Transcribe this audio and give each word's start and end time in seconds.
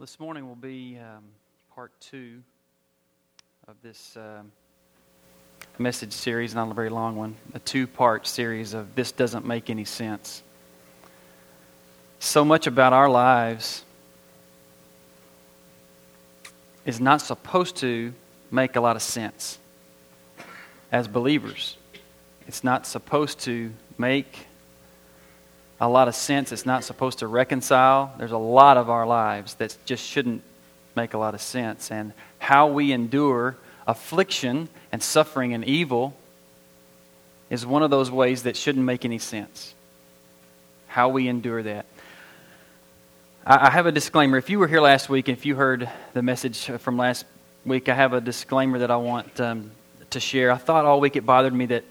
This 0.00 0.18
morning 0.18 0.48
will 0.48 0.54
be 0.54 0.98
um, 0.98 1.22
part 1.74 1.92
two 2.00 2.42
of 3.68 3.74
this 3.82 4.16
um, 4.16 4.50
message 5.78 6.14
series, 6.14 6.54
not 6.54 6.70
a 6.70 6.72
very 6.72 6.88
long 6.88 7.16
one, 7.16 7.36
a 7.52 7.58
two 7.58 7.86
part 7.86 8.26
series 8.26 8.72
of 8.72 8.94
This 8.94 9.12
Doesn't 9.12 9.44
Make 9.44 9.68
Any 9.68 9.84
Sense. 9.84 10.42
So 12.18 12.46
much 12.46 12.66
about 12.66 12.94
our 12.94 13.10
lives 13.10 13.84
is 16.86 16.98
not 16.98 17.20
supposed 17.20 17.76
to 17.76 18.14
make 18.50 18.76
a 18.76 18.80
lot 18.80 18.96
of 18.96 19.02
sense 19.02 19.58
as 20.90 21.08
believers. 21.08 21.76
It's 22.48 22.64
not 22.64 22.86
supposed 22.86 23.40
to 23.40 23.70
make 23.98 24.46
a 25.80 25.88
lot 25.88 26.08
of 26.08 26.14
sense. 26.14 26.52
It's 26.52 26.66
not 26.66 26.84
supposed 26.84 27.20
to 27.20 27.26
reconcile. 27.26 28.12
There's 28.18 28.32
a 28.32 28.38
lot 28.38 28.76
of 28.76 28.90
our 28.90 29.06
lives 29.06 29.54
that 29.54 29.76
just 29.86 30.04
shouldn't 30.04 30.42
make 30.94 31.14
a 31.14 31.18
lot 31.18 31.34
of 31.34 31.40
sense. 31.40 31.90
And 31.90 32.12
how 32.38 32.68
we 32.68 32.92
endure 32.92 33.56
affliction 33.86 34.68
and 34.92 35.02
suffering 35.02 35.54
and 35.54 35.64
evil 35.64 36.14
is 37.48 37.64
one 37.66 37.82
of 37.82 37.90
those 37.90 38.10
ways 38.10 38.44
that 38.44 38.56
shouldn't 38.56 38.84
make 38.84 39.04
any 39.04 39.18
sense. 39.18 39.74
How 40.86 41.08
we 41.08 41.28
endure 41.28 41.62
that. 41.62 41.86
I 43.46 43.70
have 43.70 43.86
a 43.86 43.92
disclaimer. 43.92 44.36
If 44.36 44.50
you 44.50 44.58
were 44.58 44.68
here 44.68 44.82
last 44.82 45.08
week 45.08 45.28
and 45.28 45.36
if 45.36 45.46
you 45.46 45.56
heard 45.56 45.88
the 46.12 46.22
message 46.22 46.66
from 46.66 46.98
last 46.98 47.24
week, 47.64 47.88
I 47.88 47.94
have 47.94 48.12
a 48.12 48.20
disclaimer 48.20 48.80
that 48.80 48.90
I 48.90 48.96
want 48.96 49.40
um, 49.40 49.70
to 50.10 50.20
share. 50.20 50.52
I 50.52 50.56
thought 50.56 50.84
all 50.84 51.00
week 51.00 51.16
it 51.16 51.24
bothered 51.24 51.54
me 51.54 51.66
that 51.66 51.84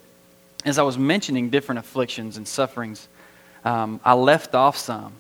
as 0.64 0.78
I 0.78 0.84
was 0.84 0.98
mentioning 0.98 1.50
different 1.50 1.80
afflictions 1.80 2.38
and 2.38 2.48
sufferings, 2.48 3.08
um, 3.66 4.00
I 4.04 4.14
left 4.14 4.56
off 4.56 4.78
some. 4.78 5.14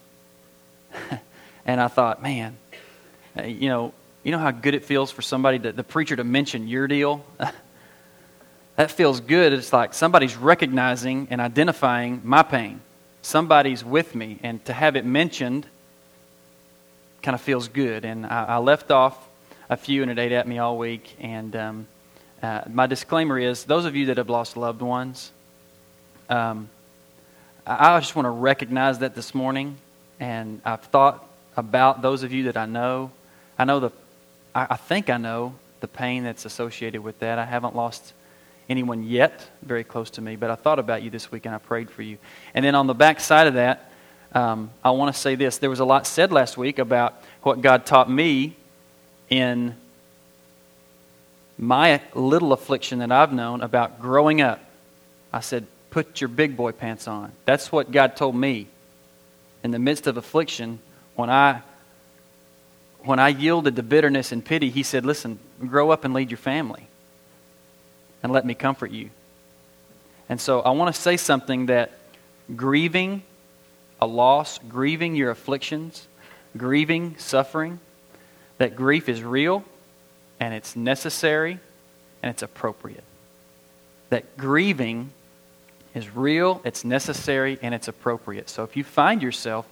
and 1.66 1.80
I 1.80 1.88
thought, 1.88 2.22
man, 2.22 2.58
you 3.44 3.70
know, 3.70 3.94
you 4.24 4.32
know 4.32 4.40
how 4.40 4.52
good 4.52 4.74
it 4.74 4.84
feels 4.84 5.12
for 5.12 5.22
somebody, 5.22 5.60
to, 5.60 5.72
the 5.72 5.84
preacher, 5.84 6.16
to 6.16 6.24
mention 6.24 6.68
your 6.68 6.88
deal? 6.88 7.24
that 8.76 8.92
feels 8.92 9.20
good. 9.20 9.54
It's 9.54 9.72
like 9.72 9.94
somebody's 9.94 10.36
recognizing 10.36 11.28
and 11.30 11.40
identifying 11.40 12.22
my 12.24 12.44
pain. 12.44 12.82
Somebody's 13.22 13.84
with 13.84 14.16
me. 14.16 14.40
And 14.44 14.64
to 14.66 14.74
have 14.74 14.96
it 14.96 15.06
mentioned 15.06 15.68
kind 17.22 17.36
of 17.36 17.42
feels 17.42 17.68
good. 17.68 18.06
And 18.06 18.26
I, 18.26 18.46
I 18.46 18.58
left 18.58 18.92
off 18.92 19.28
a 19.70 19.78
few, 19.78 20.02
and 20.02 20.12
it 20.12 20.18
ate 20.18 20.32
at 20.32 20.48
me 20.48 20.58
all 20.58 20.78
week. 20.78 21.16
And 21.20 21.56
um, 21.56 21.88
uh, 22.42 22.62
my 22.70 22.88
disclaimer 22.88 23.38
is 23.38 23.66
those 23.66 23.86
of 23.86 23.96
you 23.96 24.08
that 24.08 24.18
have 24.18 24.30
lost 24.30 24.58
loved 24.58 24.82
ones, 24.82 25.32
um, 26.30 26.70
I 27.72 28.00
just 28.00 28.16
want 28.16 28.26
to 28.26 28.32
recognize 28.32 28.98
that 29.00 29.14
this 29.14 29.36
morning. 29.36 29.78
And 30.20 30.60
I've 30.66 30.82
thought 30.82 31.24
about 31.56 32.02
those 32.02 32.24
of 32.24 32.34
you 32.34 32.46
that 32.46 32.58
I 32.58 32.66
know. 32.66 33.12
I 33.60 33.66
know 33.66 33.80
the, 33.80 33.92
I 34.56 34.76
think 34.76 35.12
I 35.12 35.18
know 35.18 35.54
the 35.80 35.88
pain 35.88 36.24
that's 36.24 36.46
associated 36.46 37.02
with 37.02 37.20
that. 37.20 37.38
I 37.38 37.46
haven't 37.46 37.76
lost 37.76 38.14
anyone 38.70 39.04
yet 39.04 39.48
very 39.62 39.84
close 39.84 40.10
to 40.12 40.22
me, 40.22 40.36
but 40.36 40.50
I 40.50 40.56
thought 40.56 40.80
about 40.80 41.04
you 41.04 41.12
this 41.12 41.32
week 41.32 41.46
and 41.46 41.54
I 41.54 41.60
prayed 41.60 41.92
for 41.92 42.02
you. 42.02 42.18
And 42.56 42.66
then 42.66 42.74
on 42.74 42.88
the 42.88 42.96
back 42.96 43.20
side 43.20 43.46
of 43.46 43.54
that, 43.54 43.92
um, 44.34 44.72
I 44.84 44.90
want 44.90 45.14
to 45.14 45.22
say 45.22 45.36
this. 45.36 45.60
There 45.60 45.70
was 45.70 45.80
a 45.80 45.86
lot 45.86 46.08
said 46.08 46.32
last 46.32 46.58
week 46.58 46.80
about 46.80 47.22
what 47.44 47.62
God 47.62 47.86
taught 47.86 48.10
me 48.10 48.56
in 49.30 49.76
my 51.60 52.02
little 52.16 52.52
affliction 52.52 52.98
that 53.00 53.12
I've 53.12 53.32
known 53.32 53.62
about 53.62 54.02
growing 54.02 54.42
up. 54.42 54.60
I 55.32 55.42
said, 55.42 55.68
put 55.90 56.22
your 56.22 56.28
big 56.28 56.56
boy 56.56 56.72
pants 56.72 57.08
on. 57.08 57.32
That's 57.46 57.72
what 57.72 57.92
God 57.92 58.16
told 58.16 58.36
me 58.36 58.68
in 59.64 59.72
the 59.72 59.80
midst 59.80 60.08
of 60.08 60.18
affliction 60.18 60.80
when 61.16 61.30
I 61.30 61.62
when 63.04 63.18
I 63.18 63.30
yielded 63.30 63.78
to 63.78 63.84
bitterness 63.84 64.34
and 64.34 64.44
pity, 64.44 64.70
he 64.70 64.84
said, 64.84 65.06
"Listen, 65.06 65.40
grow 65.66 65.90
up 65.90 66.04
and 66.04 66.14
lead 66.14 66.32
your 66.32 66.38
family 66.38 66.88
and 68.22 68.32
let 68.32 68.46
me 68.46 68.54
comfort 68.54 68.92
you." 68.92 69.10
And 70.28 70.40
so 70.40 70.60
I 70.62 70.72
want 70.72 70.94
to 70.94 71.02
say 71.02 71.16
something 71.16 71.68
that 71.68 71.92
grieving 72.56 73.24
a 74.02 74.06
loss, 74.08 74.60
grieving 74.60 75.16
your 75.16 75.32
afflictions, 75.32 76.08
grieving 76.58 77.18
suffering, 77.18 77.80
that 78.58 78.76
grief 78.76 79.08
is 79.08 79.24
real 79.24 79.64
and 80.40 80.54
it's 80.54 80.76
necessary 80.76 81.60
and 82.22 82.30
it's 82.30 82.44
appropriate. 82.44 83.04
That 84.10 84.38
grieving 84.38 85.12
is 85.94 86.16
real, 86.16 86.62
it's 86.64 86.84
necessary, 86.84 87.58
and 87.62 87.74
it's 87.74 87.88
appropriate. 87.88 88.50
So 88.50 88.64
if 88.64 88.76
you 88.78 88.84
find 88.84 89.22
yourself 89.22 89.68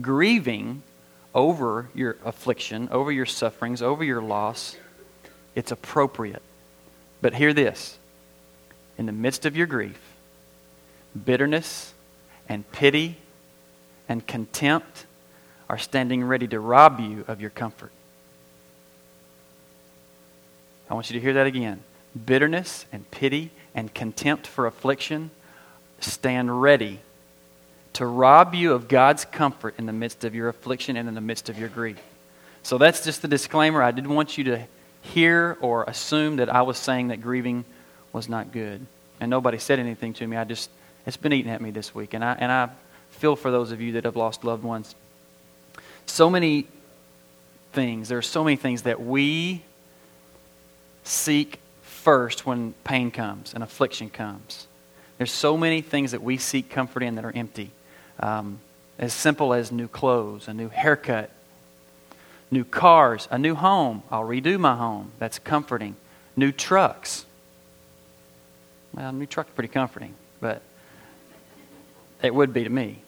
grieving 0.00 0.82
over 1.34 1.88
your 1.94 2.16
affliction, 2.24 2.88
over 2.90 3.10
your 3.10 3.26
sufferings, 3.26 3.82
over 3.82 4.04
your 4.04 4.22
loss, 4.22 4.76
it's 5.54 5.72
appropriate. 5.72 6.42
But 7.20 7.34
hear 7.34 7.52
this 7.52 7.98
in 8.98 9.06
the 9.06 9.12
midst 9.12 9.46
of 9.46 9.56
your 9.56 9.66
grief, 9.66 10.00
bitterness 11.24 11.94
and 12.48 12.70
pity 12.72 13.16
and 14.08 14.26
contempt 14.26 15.06
are 15.68 15.78
standing 15.78 16.22
ready 16.24 16.46
to 16.48 16.60
rob 16.60 17.00
you 17.00 17.24
of 17.28 17.40
your 17.40 17.50
comfort. 17.50 17.92
I 20.90 20.94
want 20.94 21.08
you 21.08 21.18
to 21.18 21.20
hear 21.20 21.32
that 21.34 21.46
again. 21.46 21.82
Bitterness 22.26 22.84
and 22.92 23.10
pity 23.10 23.50
and 23.74 23.94
contempt 23.94 24.46
for 24.46 24.66
affliction 24.66 25.30
stand 26.10 26.62
ready 26.62 27.00
to 27.94 28.06
rob 28.06 28.54
you 28.54 28.72
of 28.72 28.88
God's 28.88 29.24
comfort 29.24 29.74
in 29.78 29.86
the 29.86 29.92
midst 29.92 30.24
of 30.24 30.34
your 30.34 30.48
affliction 30.48 30.96
and 30.96 31.08
in 31.08 31.14
the 31.14 31.20
midst 31.20 31.48
of 31.48 31.58
your 31.58 31.68
grief. 31.68 32.00
So 32.62 32.78
that's 32.78 33.04
just 33.04 33.22
the 33.22 33.28
disclaimer. 33.28 33.82
I 33.82 33.90
didn't 33.90 34.14
want 34.14 34.38
you 34.38 34.44
to 34.44 34.66
hear 35.02 35.58
or 35.60 35.84
assume 35.84 36.36
that 36.36 36.48
I 36.48 36.62
was 36.62 36.78
saying 36.78 37.08
that 37.08 37.20
grieving 37.20 37.64
was 38.12 38.28
not 38.28 38.52
good. 38.52 38.86
And 39.20 39.30
nobody 39.30 39.58
said 39.58 39.78
anything 39.78 40.14
to 40.14 40.26
me. 40.26 40.36
I 40.36 40.44
just, 40.44 40.70
it's 41.06 41.16
been 41.16 41.32
eating 41.32 41.50
at 41.50 41.60
me 41.60 41.70
this 41.70 41.94
week. 41.94 42.14
And 42.14 42.24
I, 42.24 42.32
and 42.38 42.50
I 42.50 42.70
feel 43.10 43.36
for 43.36 43.50
those 43.50 43.72
of 43.72 43.80
you 43.80 43.92
that 43.92 44.04
have 44.04 44.16
lost 44.16 44.44
loved 44.44 44.64
ones. 44.64 44.94
So 46.06 46.30
many 46.30 46.66
things, 47.72 48.08
there 48.08 48.18
are 48.18 48.22
so 48.22 48.42
many 48.44 48.56
things 48.56 48.82
that 48.82 49.00
we 49.00 49.62
seek 51.04 51.58
first 51.82 52.46
when 52.46 52.74
pain 52.84 53.10
comes 53.10 53.54
and 53.54 53.62
affliction 53.62 54.10
comes. 54.10 54.66
There's 55.22 55.30
so 55.30 55.56
many 55.56 55.82
things 55.82 56.10
that 56.10 56.20
we 56.20 56.36
seek 56.36 56.68
comfort 56.68 57.04
in 57.04 57.14
that 57.14 57.24
are 57.24 57.30
empty. 57.32 57.70
Um, 58.18 58.58
as 58.98 59.12
simple 59.12 59.54
as 59.54 59.70
new 59.70 59.86
clothes, 59.86 60.48
a 60.48 60.52
new 60.52 60.68
haircut, 60.68 61.30
new 62.50 62.64
cars, 62.64 63.28
a 63.30 63.38
new 63.38 63.54
home. 63.54 64.02
I'll 64.10 64.24
redo 64.24 64.58
my 64.58 64.74
home. 64.74 65.12
That's 65.20 65.38
comforting. 65.38 65.94
New 66.34 66.50
trucks. 66.50 67.24
Well, 68.94 69.12
new 69.12 69.26
truck's 69.26 69.52
pretty 69.52 69.68
comforting, 69.68 70.12
but 70.40 70.60
it 72.20 72.34
would 72.34 72.52
be 72.52 72.64
to 72.64 72.70
me. 72.70 72.98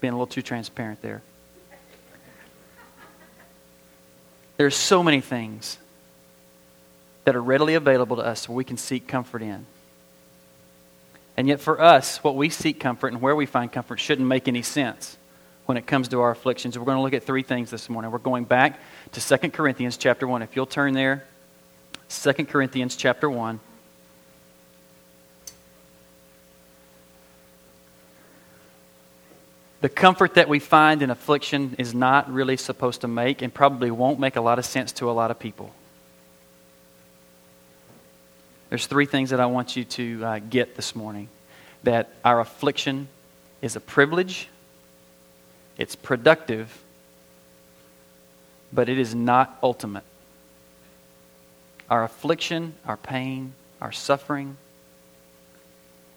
Being 0.00 0.14
a 0.14 0.16
little 0.16 0.26
too 0.26 0.40
transparent 0.40 1.02
there. 1.02 1.20
There's 4.56 4.74
so 4.74 5.02
many 5.02 5.20
things 5.20 5.76
that 7.26 7.36
are 7.36 7.42
readily 7.42 7.74
available 7.74 8.16
to 8.16 8.22
us 8.22 8.48
where 8.48 8.56
we 8.56 8.64
can 8.64 8.78
seek 8.78 9.06
comfort 9.06 9.42
in. 9.42 9.66
And 11.38 11.46
yet, 11.46 11.60
for 11.60 11.80
us, 11.80 12.16
what 12.24 12.34
we 12.34 12.50
seek 12.50 12.80
comfort 12.80 13.12
and 13.12 13.22
where 13.22 13.36
we 13.36 13.46
find 13.46 13.70
comfort 13.70 14.00
shouldn't 14.00 14.26
make 14.26 14.48
any 14.48 14.62
sense 14.62 15.16
when 15.66 15.76
it 15.76 15.86
comes 15.86 16.08
to 16.08 16.20
our 16.20 16.32
afflictions. 16.32 16.76
We're 16.76 16.84
going 16.84 16.96
to 16.96 17.02
look 17.02 17.12
at 17.12 17.22
three 17.22 17.44
things 17.44 17.70
this 17.70 17.88
morning. 17.88 18.10
We're 18.10 18.18
going 18.18 18.42
back 18.42 18.80
to 19.12 19.38
2 19.38 19.50
Corinthians 19.50 19.96
chapter 19.96 20.26
1. 20.26 20.42
If 20.42 20.56
you'll 20.56 20.66
turn 20.66 20.94
there, 20.94 21.28
2 22.08 22.32
Corinthians 22.46 22.96
chapter 22.96 23.30
1. 23.30 23.60
The 29.80 29.88
comfort 29.88 30.34
that 30.34 30.48
we 30.48 30.58
find 30.58 31.02
in 31.02 31.10
affliction 31.10 31.76
is 31.78 31.94
not 31.94 32.32
really 32.32 32.56
supposed 32.56 33.02
to 33.02 33.08
make 33.08 33.42
and 33.42 33.54
probably 33.54 33.92
won't 33.92 34.18
make 34.18 34.34
a 34.34 34.40
lot 34.40 34.58
of 34.58 34.64
sense 34.64 34.90
to 34.94 35.08
a 35.08 35.12
lot 35.12 35.30
of 35.30 35.38
people. 35.38 35.72
There's 38.68 38.86
three 38.86 39.06
things 39.06 39.30
that 39.30 39.40
I 39.40 39.46
want 39.46 39.76
you 39.76 39.84
to 39.84 40.24
uh, 40.24 40.38
get 40.40 40.76
this 40.76 40.94
morning 40.94 41.28
that 41.84 42.10
our 42.24 42.40
affliction 42.40 43.08
is 43.62 43.76
a 43.76 43.80
privilege, 43.80 44.48
it's 45.78 45.96
productive, 45.96 46.82
but 48.72 48.88
it 48.88 48.98
is 48.98 49.14
not 49.14 49.58
ultimate. 49.62 50.04
Our 51.88 52.04
affliction, 52.04 52.74
our 52.84 52.98
pain, 52.98 53.54
our 53.80 53.92
suffering, 53.92 54.56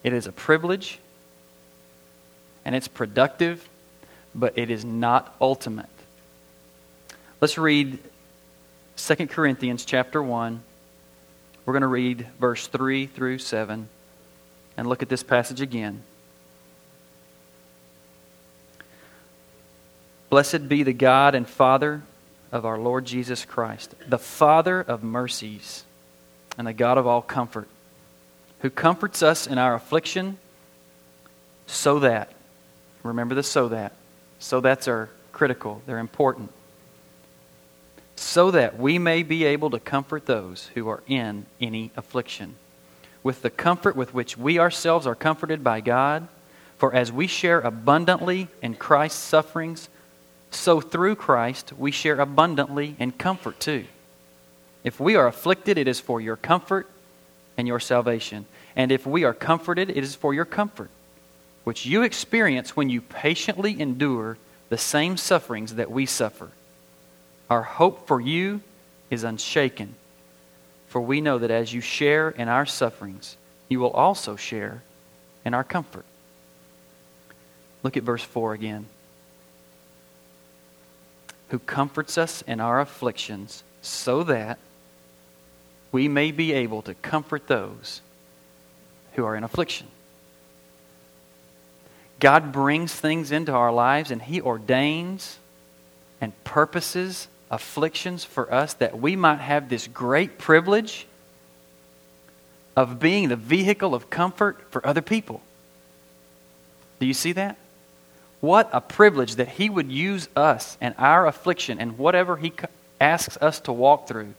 it 0.04 0.12
is 0.12 0.28
a 0.28 0.32
privilege 0.32 1.00
and 2.66 2.76
it's 2.76 2.88
productive, 2.88 3.68
but 4.36 4.58
it 4.58 4.70
is 4.70 4.84
not 4.84 5.36
ultimate. 5.40 5.88
Let's 7.40 7.58
read 7.58 8.00
2 8.98 9.28
Corinthians 9.28 9.86
chapter 9.86 10.22
1 10.22 10.62
we're 11.66 11.74
going 11.74 11.82
to 11.82 11.88
read 11.88 12.28
verse 12.40 12.68
3 12.68 13.06
through 13.08 13.38
7 13.38 13.88
and 14.78 14.88
look 14.88 15.02
at 15.02 15.10
this 15.10 15.24
passage 15.24 15.62
again. 15.62 16.04
Blessed 20.30 20.70
be 20.70 20.84
the 20.84 20.94
God 20.94 21.36
and 21.36 21.48
Father 21.48 22.02
of 22.52 22.66
our 22.66 22.78
Lord 22.78 23.06
Jesus 23.06 23.46
Christ, 23.46 23.94
the 24.08 24.18
Father 24.18 24.80
of 24.82 25.04
mercies 25.04 25.84
and 26.58 26.68
the 26.68 26.74
God 26.74 26.98
of 26.98 27.06
all 27.06 27.22
comfort, 27.22 27.68
who 28.60 28.70
comforts 28.70 29.22
us 29.22 29.48
in 29.48 29.58
our 29.58 29.76
affliction, 29.76 30.38
so 31.68 32.00
that, 32.00 32.32
remember 33.04 33.36
the 33.36 33.44
so 33.44 33.70
that, 33.70 33.94
so 34.40 34.62
that's 34.62 34.88
are 34.88 35.10
critical, 35.32 35.82
they're 35.86 36.00
important, 36.00 36.52
so 38.22 38.52
that 38.52 38.78
we 38.78 39.00
may 39.00 39.24
be 39.24 39.46
able 39.46 39.72
to 39.72 39.80
comfort 39.80 40.28
those 40.28 40.70
who 40.76 40.88
are 40.88 41.02
in 41.08 41.46
any 41.60 41.92
affliction, 41.98 42.56
with 43.24 43.42
the 43.42 43.50
comfort 43.50 43.96
with 43.96 44.14
which 44.14 44.38
we 44.38 44.60
ourselves 44.60 45.08
are 45.08 45.16
comforted 45.16 45.64
by 45.64 45.82
God. 45.82 46.28
For 46.78 46.94
as 46.94 47.12
we 47.12 47.28
share 47.28 47.60
abundantly 47.62 48.48
in 48.62 48.76
Christ's 48.76 49.20
sufferings, 49.20 49.90
so 50.52 50.82
through 50.82 51.16
Christ 51.16 51.74
we 51.74 51.92
share 51.92 52.20
abundantly 52.20 52.96
in 53.00 53.12
comfort 53.12 53.60
too. 53.60 53.86
If 54.84 55.00
we 55.00 55.16
are 55.16 55.28
afflicted, 55.28 55.78
it 55.78 55.88
is 55.88 56.00
for 56.00 56.22
your 56.22 56.36
comfort 56.36 56.88
and 57.58 57.68
your 57.68 57.80
salvation. 57.80 58.46
And 58.76 58.92
if 58.92 59.06
we 59.06 59.24
are 59.24 59.34
comforted, 59.34 59.90
it 59.90 59.98
is 59.98 60.16
for 60.16 60.34
your 60.34 60.46
comfort, 60.46 60.90
which 61.64 61.86
you 61.86 62.04
experience 62.04 62.76
when 62.76 62.90
you 62.90 63.02
patiently 63.02 63.80
endure 63.80 64.38
the 64.70 64.78
same 64.78 65.18
sufferings 65.18 65.76
that 65.76 65.92
we 65.92 66.06
suffer. 66.06 66.50
Our 67.52 67.64
hope 67.64 68.08
for 68.08 68.22
you 68.22 68.62
is 69.10 69.26
unshaken, 69.26 69.96
for 70.88 71.02
we 71.02 71.20
know 71.20 71.38
that 71.38 71.52
as 71.52 71.74
you 71.74 71.82
share 71.82 72.30
in 72.30 72.48
our 72.48 72.66
sufferings, 72.66 73.36
you 73.68 73.82
will 73.82 73.92
also 73.92 74.38
share 74.38 74.82
in 75.44 75.54
our 75.54 75.66
comfort. 75.66 76.06
Look 77.84 77.98
at 77.98 78.04
verse 78.04 78.24
4 78.24 78.54
again 78.54 78.86
who 81.50 81.60
comforts 81.60 82.18
us 82.18 82.42
in 82.44 82.62
our 82.62 82.80
afflictions, 82.80 83.66
so 83.82 84.24
that 84.24 84.58
we 85.92 86.08
may 86.08 86.32
be 86.32 86.54
able 86.54 86.82
to 86.84 86.94
comfort 86.94 87.48
those 87.48 88.00
who 89.16 89.26
are 89.26 89.36
in 89.36 89.44
affliction. 89.44 89.88
God 92.22 92.54
brings 92.54 92.94
things 92.94 93.34
into 93.34 93.52
our 93.52 93.74
lives 93.74 94.10
and 94.10 94.22
He 94.22 94.40
ordains 94.40 95.38
and 96.22 96.32
purposes 96.46 97.28
afflictions 97.52 98.24
for 98.24 98.52
us 98.52 98.74
that 98.76 99.00
we 99.00 99.16
might 99.16 99.40
have 99.40 99.70
this 99.70 99.88
great 99.88 100.40
privilege 100.40 101.06
of 102.76 103.00
being 103.00 103.28
the 103.28 103.36
vehicle 103.36 103.94
of 103.94 104.10
comfort 104.10 104.58
for 104.72 104.86
other 104.88 105.02
people. 105.02 105.42
Do 107.00 107.06
you 107.06 107.14
see 107.14 107.34
that? 107.34 107.58
What 108.40 108.70
a 108.72 108.82
privilege 108.82 109.36
that 109.36 109.50
He 109.50 109.70
would 109.70 109.92
use 109.92 110.30
us 110.36 110.78
and 110.80 110.96
our 110.98 111.28
affliction 111.28 111.80
and 111.80 111.98
whatever 111.98 112.38
He 112.38 112.54
asks 113.00 113.38
us 113.38 113.60
to 113.62 113.74
walk 113.74 114.08
through. 114.08 114.34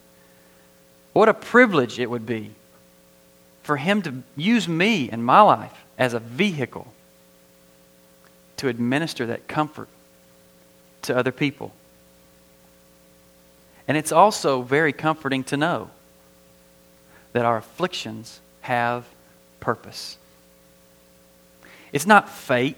What 1.13 1.29
a 1.29 1.35
privilege 1.35 2.01
it 2.01 2.11
would 2.11 2.25
be 2.25 2.53
for 3.63 3.77
Him 3.77 4.03
to 4.03 4.23
use 4.37 4.67
me 4.67 5.11
and 5.11 5.25
my 5.25 5.43
life 5.43 5.85
as 5.99 6.15
a 6.15 6.19
vehicle 6.19 6.93
to 8.57 8.69
administer 8.69 9.27
that 9.27 9.47
comfort 9.47 9.89
to 11.03 11.17
other 11.17 11.33
people. 11.33 11.73
And 13.89 13.97
it's 13.97 14.13
also 14.13 14.63
very 14.63 14.93
comforting 14.93 15.45
to 15.45 15.57
know 15.57 15.91
that 17.33 17.45
our 17.45 17.57
afflictions 17.57 18.41
have 18.61 19.05
purpose. 19.61 20.17
It's 21.93 22.07
not 22.07 22.29
fate 22.29 22.77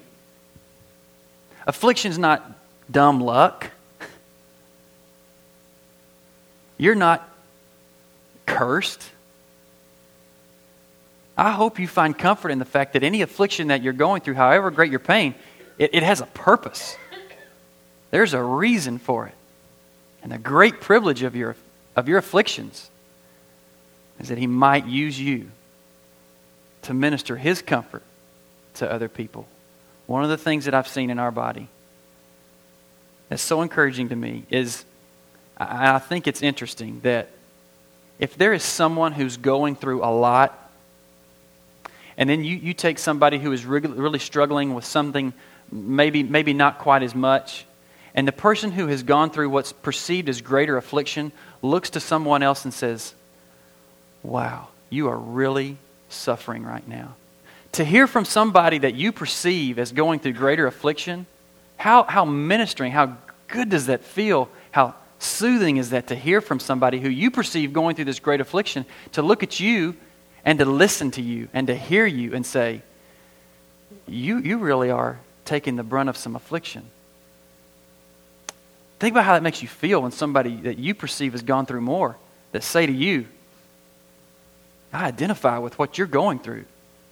Affliction's 1.66 2.18
not 2.18 2.50
dumb 2.90 3.20
luck. 3.20 3.70
You're 6.78 6.94
not 6.94 7.28
cursed. 8.46 9.02
I 11.36 11.50
hope 11.50 11.78
you 11.78 11.88
find 11.88 12.16
comfort 12.16 12.50
in 12.50 12.58
the 12.58 12.64
fact 12.64 12.92
that 12.92 13.02
any 13.02 13.22
affliction 13.22 13.68
that 13.68 13.82
you're 13.82 13.92
going 13.92 14.20
through, 14.20 14.34
however 14.34 14.70
great 14.70 14.90
your 14.90 15.00
pain, 15.00 15.34
it, 15.78 15.90
it 15.92 16.04
has 16.04 16.20
a 16.20 16.26
purpose. 16.26 16.96
There's 18.12 18.34
a 18.34 18.42
reason 18.42 18.98
for 18.98 19.26
it. 19.26 19.34
And 20.24 20.32
the 20.32 20.38
great 20.38 20.80
privilege 20.80 21.22
of 21.22 21.36
your, 21.36 21.54
of 21.94 22.08
your 22.08 22.18
afflictions 22.18 22.90
is 24.18 24.30
that 24.30 24.38
He 24.38 24.46
might 24.46 24.86
use 24.86 25.20
you 25.20 25.50
to 26.82 26.94
minister 26.94 27.36
His 27.36 27.62
comfort 27.62 28.02
to 28.74 28.90
other 28.90 29.08
people. 29.08 29.46
One 30.06 30.24
of 30.24 30.30
the 30.30 30.38
things 30.38 30.64
that 30.64 30.74
I've 30.74 30.88
seen 30.88 31.10
in 31.10 31.18
our 31.18 31.30
body 31.30 31.68
that's 33.28 33.42
so 33.42 33.62
encouraging 33.62 34.08
to 34.08 34.16
me 34.16 34.44
is 34.50 34.84
I 35.56 35.98
think 35.98 36.26
it's 36.26 36.42
interesting 36.42 37.00
that 37.00 37.28
if 38.18 38.36
there 38.36 38.52
is 38.52 38.62
someone 38.62 39.12
who's 39.12 39.36
going 39.36 39.76
through 39.76 40.02
a 40.04 40.10
lot, 40.10 40.58
and 42.16 42.28
then 42.28 42.44
you, 42.44 42.56
you 42.56 42.74
take 42.74 42.98
somebody 42.98 43.38
who 43.38 43.52
is 43.52 43.64
really, 43.64 44.18
struggling 44.18 44.74
with 44.74 44.84
something, 44.84 45.32
maybe, 45.70 46.22
maybe 46.22 46.54
not 46.54 46.78
quite 46.78 47.02
as 47.02 47.14
much, 47.14 47.66
and 48.14 48.28
the 48.28 48.32
person 48.32 48.70
who 48.72 48.86
has 48.86 49.02
gone 49.02 49.30
through 49.30 49.50
what's 49.50 49.72
perceived 49.72 50.28
as 50.28 50.40
greater 50.40 50.76
affliction 50.76 51.32
looks 51.62 51.90
to 51.90 52.00
someone 52.00 52.42
else 52.42 52.64
and 52.64 52.72
says, 52.72 53.14
Wow, 54.22 54.68
you 54.90 55.08
are 55.08 55.18
really 55.18 55.76
suffering 56.08 56.64
right 56.64 56.86
now 56.86 57.14
to 57.74 57.84
hear 57.84 58.06
from 58.06 58.24
somebody 58.24 58.78
that 58.78 58.94
you 58.94 59.10
perceive 59.12 59.78
as 59.78 59.92
going 59.92 60.20
through 60.20 60.32
greater 60.32 60.66
affliction, 60.66 61.26
how, 61.76 62.04
how 62.04 62.24
ministering, 62.24 62.92
how 62.92 63.16
good 63.48 63.68
does 63.68 63.86
that 63.86 64.04
feel? 64.04 64.48
How 64.70 64.94
soothing 65.18 65.76
is 65.76 65.90
that 65.90 66.08
to 66.08 66.14
hear 66.14 66.40
from 66.40 66.60
somebody 66.60 67.00
who 67.00 67.08
you 67.08 67.30
perceive 67.32 67.72
going 67.72 67.96
through 67.96 68.04
this 68.04 68.20
great 68.20 68.40
affliction, 68.40 68.86
to 69.12 69.22
look 69.22 69.42
at 69.42 69.58
you 69.58 69.96
and 70.44 70.58
to 70.60 70.64
listen 70.64 71.10
to 71.12 71.22
you 71.22 71.48
and 71.52 71.66
to 71.66 71.74
hear 71.74 72.06
you 72.06 72.34
and 72.34 72.46
say, 72.46 72.82
You, 74.06 74.38
you 74.38 74.58
really 74.58 74.90
are 74.90 75.18
taking 75.44 75.74
the 75.74 75.82
brunt 75.82 76.08
of 76.08 76.16
some 76.16 76.36
affliction. 76.36 76.84
Think 78.98 79.14
about 79.14 79.24
how 79.24 79.34
that 79.34 79.42
makes 79.42 79.62
you 79.62 79.68
feel 79.68 80.02
when 80.02 80.12
somebody 80.12 80.56
that 80.62 80.78
you 80.78 80.94
perceive 80.94 81.32
has 81.32 81.42
gone 81.42 81.66
through 81.66 81.80
more 81.80 82.16
that 82.52 82.62
say 82.62 82.86
to 82.86 82.92
you, 82.92 83.26
I 84.92 85.06
identify 85.06 85.58
with 85.58 85.78
what 85.78 85.98
you're 85.98 86.06
going 86.06 86.38
through. 86.38 86.64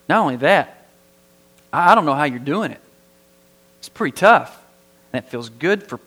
Not 0.08 0.20
only 0.20 0.36
that, 0.36 0.86
I 1.72 1.94
don't 1.94 2.04
know 2.04 2.14
how 2.14 2.24
you're 2.24 2.38
doing 2.38 2.70
it. 2.70 2.80
It's 3.80 3.88
pretty 3.88 4.16
tough. 4.16 4.56
And 5.12 5.24
it 5.24 5.28
feels 5.28 5.48
good 5.48 5.82
for 5.82 5.98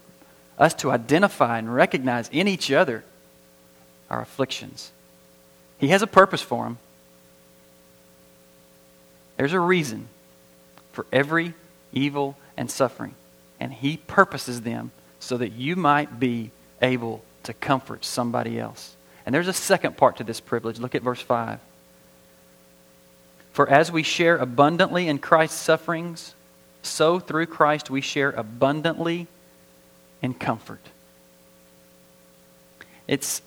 us 0.58 0.74
to 0.76 0.92
identify 0.92 1.58
and 1.58 1.74
recognize 1.74 2.30
in 2.32 2.48
each 2.48 2.72
other 2.72 3.04
our 4.10 4.22
afflictions. 4.22 4.92
He 5.78 5.90
has 5.90 6.02
a 6.02 6.08
purpose 6.08 6.42
for 6.42 6.64
them. 6.64 6.78
There's 9.38 9.54
a 9.54 9.60
reason 9.60 10.08
for 10.94 11.06
every 11.12 11.54
evil 11.92 12.38
and 12.56 12.72
suffering. 12.72 13.14
And 13.60 13.74
He 13.74 13.98
purposes 13.98 14.62
them 14.62 14.92
so 15.20 15.38
that 15.38 15.54
you 15.54 15.76
might 15.76 16.20
be 16.20 16.52
able 16.82 17.24
to 17.44 17.54
comfort 17.54 18.06
somebody 18.06 18.60
else. 18.60 18.96
And 19.26 19.34
there's 19.34 19.48
a 19.48 19.54
second 19.54 19.98
part 19.98 20.18
to 20.18 20.24
this 20.24 20.40
privilege. 20.40 20.80
Look 20.80 20.96
at 20.96 21.02
verse 21.02 21.22
5. 21.22 21.60
For 23.54 23.70
as 23.70 23.92
we 23.92 24.04
share 24.04 24.38
abundantly 24.38 25.08
in 25.08 25.18
Christ's 25.18 25.60
sufferings, 25.60 26.36
so 26.84 27.20
through 27.20 27.48
Christ 27.48 27.90
we 27.90 28.02
share 28.02 28.32
abundantly 28.32 29.28
in 30.22 30.34
comfort. 30.34 30.82
It's 33.08 33.42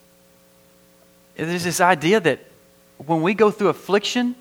there's 1.37 1.65
this 1.65 1.81
idea 1.81 2.19
that 2.19 2.41
when 2.97 3.23
we 3.23 3.35
go 3.35 3.51
through 3.51 3.69
affliction, 3.69 4.35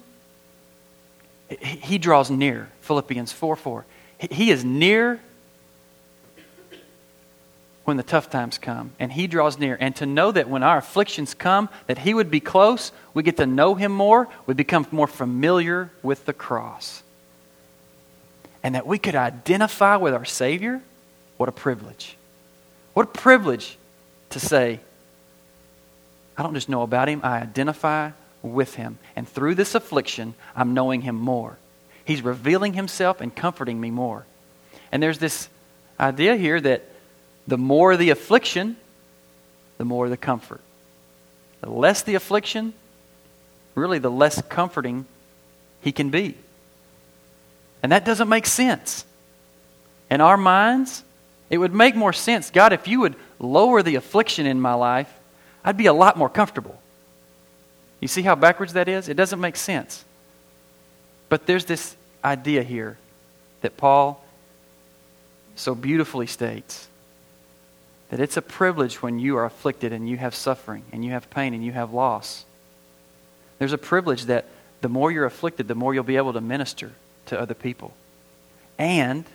he 1.60 1.98
draws 1.98 2.32
near. 2.32 2.70
Philippians 2.82 3.32
4 3.32 3.56
4. 3.56 3.86
He 4.32 4.50
is 4.50 4.66
near 4.66 5.20
when 7.88 7.96
the 7.96 8.04
tough 8.04 8.30
times 8.30 8.58
come 8.58 8.92
and 9.00 9.14
he 9.14 9.28
draws 9.28 9.58
near. 9.58 9.78
And 9.80 9.96
to 9.96 10.06
know 10.06 10.30
that 10.34 10.50
when 10.50 10.62
our 10.62 10.80
afflictions 10.80 11.34
come 11.34 11.70
that 11.86 11.98
he 11.98 12.14
would 12.14 12.30
be 12.30 12.42
close 12.42 12.92
we 13.14 13.24
get 13.24 13.38
to 13.38 13.46
know 13.46 13.76
him 13.76 13.94
more 13.94 14.28
we 14.46 14.54
become 14.54 14.86
more 14.92 15.08
familiar 15.08 15.90
with 16.04 16.26
the 16.26 16.34
cross. 16.34 17.02
And 18.62 18.76
that 18.76 18.86
we 18.86 18.98
could 19.00 19.16
identify 19.16 19.96
with 19.96 20.14
our 20.14 20.26
savior 20.26 20.82
what 21.38 21.48
a 21.48 21.54
privilege. 21.54 22.18
What 22.94 23.04
a 23.04 23.18
privilege 23.18 23.78
to 24.32 24.40
say 24.42 24.82
i 26.38 26.44
don't 26.44 26.56
just 26.56 26.68
know 26.68 26.82
about 26.82 27.08
him 27.08 27.22
i 27.24 27.40
identify 27.40 28.12
with 28.42 28.76
him. 28.76 29.00
And 29.16 29.26
through 29.26 29.56
this 29.56 29.76
affliction 29.76 30.34
i'm 30.58 30.74
knowing 30.74 31.04
him 31.04 31.16
more. 31.16 31.58
He's 32.04 32.22
revealing 32.22 32.74
himself 32.74 33.22
and 33.22 33.34
comforting 33.34 33.80
me 33.80 33.92
more. 33.92 34.26
And 34.92 35.02
there's 35.02 35.20
this 35.20 35.48
idea 35.98 36.36
here 36.36 36.60
that 36.60 36.84
the 37.48 37.58
more 37.58 37.96
the 37.96 38.10
affliction, 38.10 38.76
the 39.78 39.86
more 39.86 40.10
the 40.10 40.18
comfort. 40.18 40.62
The 41.62 41.70
less 41.70 42.04
the 42.04 42.16
affliction, 42.16 42.74
really 43.74 44.00
the 44.00 44.12
less 44.12 44.42
comforting 44.44 45.06
he 45.82 45.92
can 45.92 46.10
be. 46.10 46.36
And 47.82 47.92
that 47.92 48.06
doesn't 48.06 48.30
make 48.30 48.46
sense. 48.46 49.06
In 50.10 50.22
our 50.22 50.38
minds, 50.38 51.04
it 51.50 51.58
would 51.58 51.74
make 51.74 51.96
more 51.96 52.14
sense, 52.14 52.50
God, 52.50 52.74
if 52.74 52.88
you 52.88 53.02
would 53.02 53.16
lower 53.40 53.82
the 53.82 53.96
affliction 53.96 54.46
in 54.46 54.60
my 54.60 54.74
life, 54.74 55.12
I'd 55.64 55.78
be 55.78 55.86
a 55.86 55.94
lot 55.94 56.18
more 56.18 56.30
comfortable. 56.30 56.80
You 58.00 58.08
see 58.08 58.22
how 58.22 58.36
backwards 58.36 58.74
that 58.74 58.88
is? 58.88 59.10
It 59.10 59.16
doesn't 59.16 59.40
make 59.40 59.56
sense. 59.56 60.04
But 61.30 61.46
there's 61.46 61.66
this 61.66 61.96
idea 62.24 62.64
here 62.64 62.98
that 63.62 63.78
Paul 63.78 64.24
so 65.56 65.74
beautifully 65.74 66.28
states 66.28 66.87
that 68.10 68.20
it's 68.20 68.38
a 68.38 68.42
privilege 68.42 69.02
when 69.02 69.20
you 69.20 69.38
are 69.38 69.46
afflicted 69.46 69.92
and 69.92 70.08
you 70.08 70.18
have 70.18 70.34
suffering 70.34 70.84
and 70.92 71.04
you 71.04 71.12
have 71.12 71.30
pain 71.30 71.54
and 71.54 71.64
you 71.64 71.72
have 71.72 71.94
loss. 71.94 72.46
There's 73.60 73.74
a 73.74 73.78
privilege 73.78 74.26
that 74.26 74.46
the 74.82 74.90
more 74.90 75.12
you're 75.12 75.26
afflicted, 75.26 75.68
the 75.68 75.76
more 75.76 75.94
you'll 75.94 76.04
be 76.04 76.18
able 76.18 76.34
to 76.34 76.42
minister 76.42 76.92
to 77.28 77.40
other 77.40 77.54
people. 77.54 77.94
And 78.78 79.26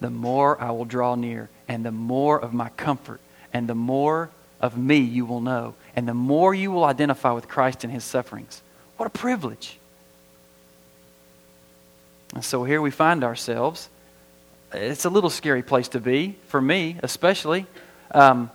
the 0.00 0.10
more 0.10 0.60
I 0.60 0.72
will 0.72 0.84
draw 0.84 1.14
near, 1.14 1.48
and 1.68 1.84
the 1.84 1.92
more 1.92 2.38
of 2.38 2.52
my 2.52 2.68
comfort, 2.70 3.20
and 3.52 3.68
the 3.68 3.74
more 3.74 4.30
of 4.60 4.76
me 4.76 4.98
you 4.98 5.24
will 5.24 5.40
know, 5.40 5.74
and 5.94 6.06
the 6.06 6.14
more 6.14 6.54
you 6.54 6.70
will 6.70 6.84
identify 6.84 7.32
with 7.32 7.48
Christ 7.48 7.84
and 7.84 7.92
his 7.92 8.04
sufferings. 8.04 8.60
What 8.96 9.06
a 9.06 9.10
privilege. 9.10 9.78
And 12.34 12.44
so 12.44 12.64
here 12.64 12.82
we 12.82 12.90
find 12.90 13.22
ourselves. 13.24 13.88
It's 14.72 15.04
a 15.04 15.10
little 15.10 15.30
scary 15.30 15.62
place 15.62 15.88
to 15.88 16.00
be, 16.00 16.36
for 16.48 16.60
me 16.60 16.96
especially. 17.02 17.66
Um, 18.10 18.50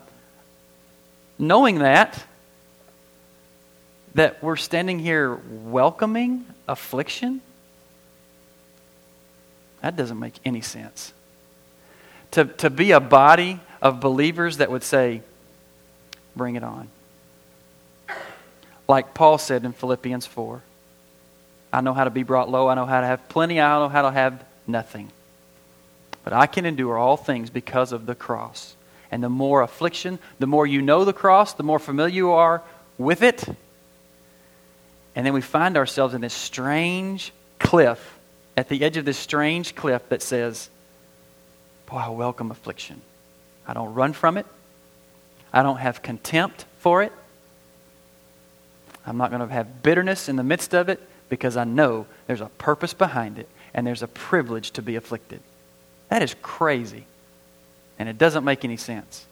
knowing 1.37 1.79
that, 1.79 2.23
that 4.15 4.43
we're 4.43 4.55
standing 4.55 4.99
here 4.99 5.35
welcoming 5.35 6.45
affliction, 6.67 7.41
that 9.81 9.95
doesn't 9.95 10.19
make 10.19 10.35
any 10.45 10.61
sense. 10.61 11.13
To, 12.31 12.45
to 12.45 12.69
be 12.69 12.91
a 12.91 12.99
body 12.99 13.59
of 13.81 13.99
believers 13.99 14.57
that 14.57 14.71
would 14.71 14.83
say, 14.83 15.21
bring 16.35 16.55
it 16.55 16.63
on. 16.63 16.87
Like 18.87 19.13
Paul 19.13 19.37
said 19.37 19.63
in 19.63 19.73
Philippians 19.73 20.25
4 20.25 20.61
I 21.73 21.79
know 21.79 21.93
how 21.93 22.03
to 22.03 22.09
be 22.09 22.23
brought 22.23 22.49
low, 22.49 22.67
I 22.67 22.75
know 22.75 22.85
how 22.85 22.99
to 22.99 23.07
have 23.07 23.29
plenty, 23.29 23.61
I 23.61 23.79
know 23.79 23.87
how 23.87 24.01
to 24.01 24.11
have 24.11 24.43
nothing. 24.67 25.09
But 26.23 26.33
I 26.33 26.45
can 26.45 26.65
endure 26.65 26.97
all 26.97 27.17
things 27.17 27.49
because 27.49 27.93
of 27.93 28.05
the 28.05 28.15
cross. 28.15 28.75
And 29.11 29.21
the 29.21 29.29
more 29.29 29.61
affliction, 29.61 30.19
the 30.39 30.47
more 30.47 30.65
you 30.65 30.81
know 30.81 31.03
the 31.03 31.13
cross, 31.13 31.53
the 31.53 31.63
more 31.63 31.79
familiar 31.79 32.15
you 32.15 32.31
are 32.31 32.63
with 32.97 33.21
it. 33.21 33.45
And 35.15 35.25
then 35.25 35.33
we 35.33 35.41
find 35.41 35.75
ourselves 35.75 36.13
in 36.13 36.21
this 36.21 36.33
strange 36.33 37.33
cliff, 37.59 38.19
at 38.55 38.69
the 38.69 38.83
edge 38.83 38.97
of 38.97 39.05
this 39.05 39.17
strange 39.17 39.75
cliff 39.75 40.07
that 40.09 40.21
says, 40.21 40.69
Boy, 41.85 41.97
I 41.97 42.09
welcome 42.09 42.51
affliction. 42.51 43.01
I 43.67 43.73
don't 43.73 43.93
run 43.93 44.13
from 44.13 44.37
it. 44.37 44.45
I 45.51 45.61
don't 45.63 45.77
have 45.77 46.01
contempt 46.01 46.65
for 46.79 47.03
it. 47.03 47.11
I'm 49.05 49.17
not 49.17 49.29
going 49.31 49.45
to 49.45 49.53
have 49.53 49.83
bitterness 49.83 50.29
in 50.29 50.35
the 50.35 50.43
midst 50.43 50.73
of 50.73 50.87
it 50.87 51.01
because 51.27 51.57
I 51.57 51.63
know 51.63 52.05
there's 52.27 52.41
a 52.41 52.49
purpose 52.57 52.93
behind 52.93 53.39
it 53.39 53.49
and 53.73 53.85
there's 53.85 54.03
a 54.03 54.07
privilege 54.07 54.71
to 54.71 54.81
be 54.81 54.95
afflicted. 54.95 55.41
That 56.09 56.21
is 56.21 56.35
crazy. 56.41 57.05
And 58.01 58.09
it 58.09 58.17
doesn't 58.17 58.43
make 58.43 58.65
any 58.65 58.77
sense 58.77 59.27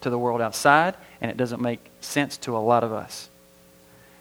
to 0.00 0.08
the 0.08 0.18
world 0.18 0.40
outside, 0.40 0.94
and 1.20 1.30
it 1.30 1.36
doesn't 1.36 1.60
make 1.60 1.80
sense 2.00 2.38
to 2.38 2.56
a 2.56 2.58
lot 2.58 2.82
of 2.82 2.90
us 2.90 3.28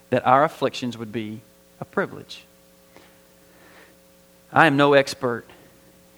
that 0.10 0.28
our 0.28 0.44
afflictions 0.44 0.98
would 0.98 1.14
be 1.14 1.40
a 1.80 1.86
privilege. 1.86 2.44
I 4.52 4.68
am 4.68 4.76
no 4.76 4.96
expert 4.96 5.46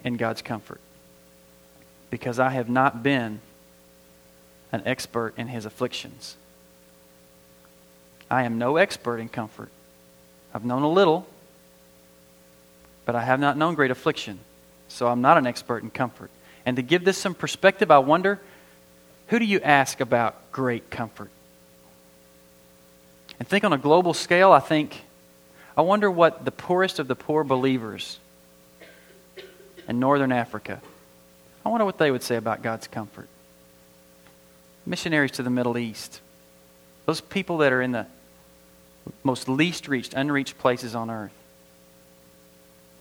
in 0.03 0.17
God's 0.17 0.41
comfort 0.41 0.81
because 2.09 2.39
I 2.39 2.49
have 2.49 2.67
not 2.67 3.03
been 3.03 3.41
an 4.71 4.81
expert 4.87 5.35
in 5.37 5.47
his 5.47 5.67
afflictions. 5.67 6.35
I 8.27 8.41
am 8.41 8.57
no 8.57 8.77
expert 8.77 9.19
in 9.19 9.29
comfort. 9.29 9.69
I've 10.51 10.65
known 10.65 10.81
a 10.81 10.89
little, 10.89 11.27
but 13.05 13.13
I 13.13 13.21
have 13.21 13.39
not 13.39 13.55
known 13.55 13.75
great 13.75 13.91
affliction. 13.91 14.39
So 14.87 15.07
I'm 15.07 15.21
not 15.21 15.37
an 15.37 15.45
expert 15.45 15.83
in 15.83 15.91
comfort. 15.91 16.31
And 16.67 16.75
to 16.75 16.81
give 16.81 17.05
this 17.05 17.17
some 17.17 17.33
perspective, 17.33 17.91
I 17.91 17.99
wonder 17.99 18.41
who 19.27 19.39
do 19.39 19.45
you 19.45 19.61
ask 19.61 20.01
about 20.01 20.51
great 20.51 20.91
comfort? 20.91 21.29
And 23.39 23.47
think 23.47 23.63
on 23.63 23.71
a 23.71 23.77
global 23.77 24.13
scale, 24.13 24.51
I 24.51 24.59
think, 24.59 25.05
I 25.77 25.81
wonder 25.81 26.11
what 26.11 26.43
the 26.43 26.51
poorest 26.51 26.99
of 26.99 27.07
the 27.07 27.15
poor 27.15 27.45
believers 27.45 28.19
in 29.87 30.01
northern 30.01 30.33
Africa, 30.33 30.81
I 31.65 31.69
wonder 31.69 31.85
what 31.85 31.99
they 31.99 32.11
would 32.11 32.21
say 32.21 32.35
about 32.35 32.63
God's 32.63 32.87
comfort. 32.87 33.29
Missionaries 34.85 35.31
to 35.31 35.43
the 35.43 35.49
Middle 35.49 35.77
East, 35.77 36.19
those 37.05 37.21
people 37.21 37.59
that 37.59 37.71
are 37.71 37.81
in 37.81 37.93
the 37.93 38.07
most 39.23 39.47
least 39.47 39.87
reached, 39.87 40.13
unreached 40.13 40.57
places 40.57 40.95
on 40.95 41.09
earth, 41.09 41.31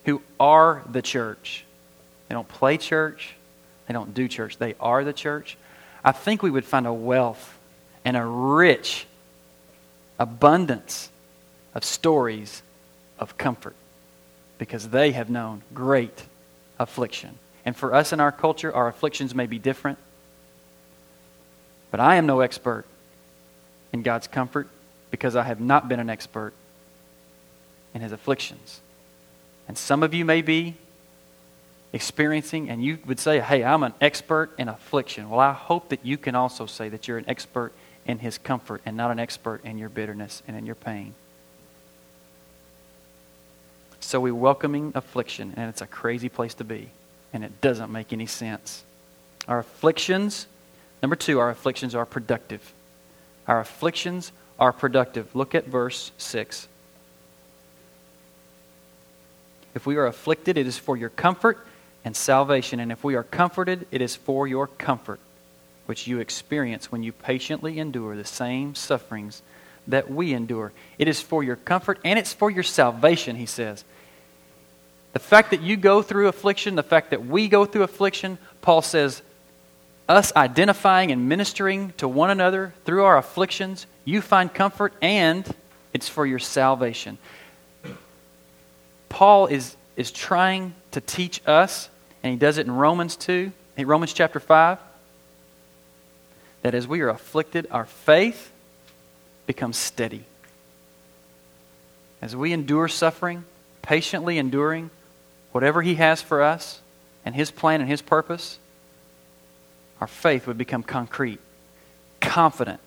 who 0.05 0.23
are 0.39 0.85
the 0.89 1.03
church. 1.03 1.65
They 2.29 2.35
don't 2.35 2.47
play 2.47 2.77
church, 2.77 3.36
they 3.87 3.95
don't 3.95 4.15
do 4.15 4.29
church. 4.29 4.59
They 4.59 4.75
are 4.81 5.05
the 5.05 5.13
church. 5.13 5.57
I 6.05 6.13
think 6.13 6.43
we 6.43 6.51
would 6.51 6.65
find 6.65 6.87
a 6.87 6.93
wealth 6.93 7.59
and 8.05 8.17
a 8.17 8.25
rich 8.25 9.07
abundance 10.19 11.11
of 11.75 11.85
stories 11.85 12.63
of 13.19 13.37
comfort 13.37 13.75
because 14.59 14.89
they 14.89 15.13
have 15.13 15.29
known 15.29 15.63
great 15.75 16.25
affliction. 16.79 17.39
And 17.65 17.77
for 17.77 17.95
us 17.95 18.13
in 18.13 18.21
our 18.21 18.33
culture, 18.33 18.73
our 18.75 18.89
afflictions 18.89 19.35
may 19.35 19.47
be 19.47 19.59
different. 19.59 19.99
But 21.91 22.01
I 22.01 22.17
am 22.17 22.27
no 22.27 22.41
expert 22.41 22.85
in 23.93 24.03
God's 24.03 24.27
comfort 24.27 24.69
because 25.11 25.37
I 25.37 25.43
have 25.43 25.61
not 25.61 25.89
been 25.89 26.01
an 26.01 26.11
expert 26.11 26.53
in 27.95 28.01
his 28.01 28.13
afflictions. 28.13 28.81
And 29.69 29.77
some 29.77 30.03
of 30.03 30.15
you 30.15 30.25
may 30.25 30.43
be 30.43 30.77
experiencing, 31.93 32.69
and 32.71 32.83
you 32.83 32.99
would 33.07 33.21
say, 33.21 33.41
Hey, 33.41 33.65
I'm 33.65 33.83
an 33.83 33.95
expert 34.01 34.51
in 34.59 34.69
affliction. 34.69 35.31
Well, 35.31 35.41
I 35.41 35.53
hope 35.53 35.91
that 35.91 36.05
you 36.05 36.19
can 36.19 36.35
also 36.35 36.67
say 36.67 36.89
that 36.89 37.09
you're 37.09 37.19
an 37.19 37.29
expert 37.29 37.73
in 38.07 38.19
his 38.19 38.39
comfort 38.39 38.83
and 38.87 38.97
not 38.97 39.11
an 39.11 39.19
expert 39.19 39.65
in 39.65 39.79
your 39.79 39.89
bitterness 39.89 40.43
and 40.47 40.57
in 40.57 40.67
your 40.67 40.75
pain. 40.75 41.15
So 44.01 44.21
we're 44.21 44.35
welcoming 44.35 44.93
affliction, 44.95 45.55
and 45.57 45.69
it's 45.69 45.81
a 45.81 45.87
crazy 45.87 46.29
place 46.29 46.55
to 46.55 46.65
be, 46.65 46.91
and 47.33 47.43
it 47.43 47.61
doesn't 47.61 47.91
make 47.91 48.13
any 48.13 48.27
sense. 48.27 48.85
Our 49.49 49.59
afflictions, 49.61 50.47
number 51.03 51.17
two, 51.17 51.41
our 51.41 51.51
afflictions 51.51 51.95
are 51.95 52.07
productive. 52.07 52.73
Our 53.49 53.61
afflictions 53.61 54.31
are 54.59 54.73
productive. 54.73 55.35
Look 55.35 55.55
at 55.55 55.67
verse 55.67 56.13
6. 56.19 56.69
If 59.75 59.87
we 59.87 59.97
are 59.97 60.07
afflicted, 60.07 60.57
it 60.57 60.67
is 60.67 60.79
for 60.79 60.97
your 60.97 61.11
comfort 61.11 61.59
and 62.07 62.15
salvation. 62.15 62.79
And 62.79 62.93
if 62.93 63.03
we 63.03 63.17
are 63.17 63.25
comforted, 63.25 63.85
it 63.91 64.01
is 64.01 64.15
for 64.15 64.47
your 64.47 64.69
comfort, 64.69 65.19
which 65.87 66.07
you 66.07 66.21
experience 66.21 66.93
when 66.93 67.03
you 67.03 67.11
patiently 67.11 67.81
endure 67.81 68.15
the 68.15 68.25
same 68.25 68.77
sufferings 68.77 69.43
that 69.89 70.09
we 70.09 70.33
endure. 70.33 70.73
It 70.99 71.09
is 71.09 71.21
for 71.21 71.43
your 71.43 71.57
comfort 71.57 71.99
and 72.05 72.17
it's 72.17 72.33
for 72.33 72.49
your 72.49 72.63
salvation, 72.63 73.35
he 73.35 73.45
says. 73.45 73.85
The 75.15 75.19
fact 75.19 75.51
that 75.51 75.63
you 75.63 75.77
go 75.77 76.01
through 76.01 76.29
affliction, 76.29 76.77
the 76.77 76.85
fact 76.85 77.11
that 77.11 77.27
we 77.27 77.49
go 77.49 77.65
through 77.65 77.83
affliction, 77.83 78.39
Paul 78.63 78.83
says, 78.83 79.21
us 80.09 80.33
identifying 80.37 81.11
and 81.11 81.29
ministering 81.29 81.93
to 81.97 82.07
one 82.07 82.31
another 82.31 82.73
through 82.85 83.03
our 83.03 83.19
afflictions, 83.19 83.85
you 84.05 84.21
find 84.21 84.55
comfort 84.55 84.93
and 85.03 85.45
it's 85.93 86.09
for 86.09 86.25
your 86.25 86.39
salvation. 86.39 87.19
Paul 89.09 89.49
is, 89.49 89.75
is 89.97 90.13
trying 90.13 90.73
to 90.93 91.01
teach 91.01 91.43
us 91.49 91.89
and 92.27 92.33
he 92.33 92.39
does 92.39 92.59
it 92.59 92.67
in 92.67 92.73
Romans 92.73 93.15
2, 93.15 93.53
in 93.77 93.87
Romans 93.87 94.13
chapter 94.13 94.41
5, 94.41 94.79
that 96.63 96.75
as 96.75 96.89
we 96.89 97.01
are 97.01 97.09
afflicted, 97.09 97.69
our 97.71 97.85
faith 97.85 98.51
becomes 99.47 99.77
steady. 99.77 100.25
As 102.21 102.35
we 102.35 102.53
endure 102.53 102.89
suffering, 102.89 103.45
patiently 103.81 104.39
enduring 104.39 104.91
whatever 105.53 105.83
he 105.83 105.95
has 105.95 106.21
for 106.21 106.43
us 106.43 106.81
and 107.25 107.33
his 107.33 107.53
plan 107.53 107.81
and 107.81 107.89
his 107.89 108.03
purpose, 108.03 108.59
our 110.01 110.09
faith 110.09 110.49
would 110.49 110.59
become 110.59 110.83
concrete, 110.83 111.39
confident, 112.21 112.81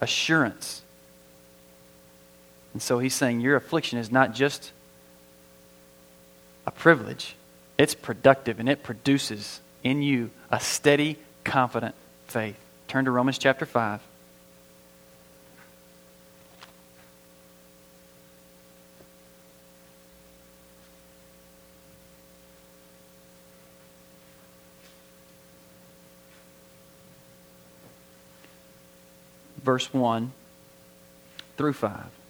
assurance. 0.00 0.82
And 2.72 2.80
so 2.80 3.00
he's 3.00 3.14
saying 3.14 3.40
your 3.40 3.56
affliction 3.56 3.98
is 3.98 4.12
not 4.12 4.32
just 4.32 4.70
a 6.68 6.70
privilege, 6.70 7.34
it's 7.76 7.94
productive 7.94 8.60
and 8.60 8.68
it 8.68 8.82
produces 8.82 9.60
in 9.82 10.02
you 10.02 10.30
a 10.50 10.60
steady, 10.60 11.18
confident 11.42 11.94
faith. 12.26 12.56
Turn 12.88 13.04
to 13.06 13.10
Romans 13.10 13.38
chapter 13.38 13.66
5. 13.66 14.00
Verse 29.62 29.92
1 29.92 30.32
through 31.56 31.72
5. 31.72 32.23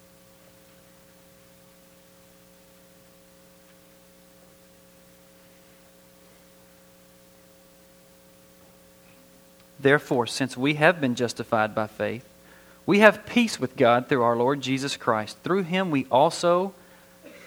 Therefore, 9.84 10.26
since 10.26 10.56
we 10.56 10.74
have 10.74 10.98
been 10.98 11.14
justified 11.14 11.74
by 11.74 11.88
faith, 11.88 12.26
we 12.86 13.00
have 13.00 13.26
peace 13.26 13.60
with 13.60 13.76
God 13.76 14.08
through 14.08 14.22
our 14.22 14.34
Lord 14.34 14.62
Jesus 14.62 14.96
Christ. 14.96 15.36
Through 15.44 15.64
him 15.64 15.90
we 15.90 16.06
also 16.10 16.72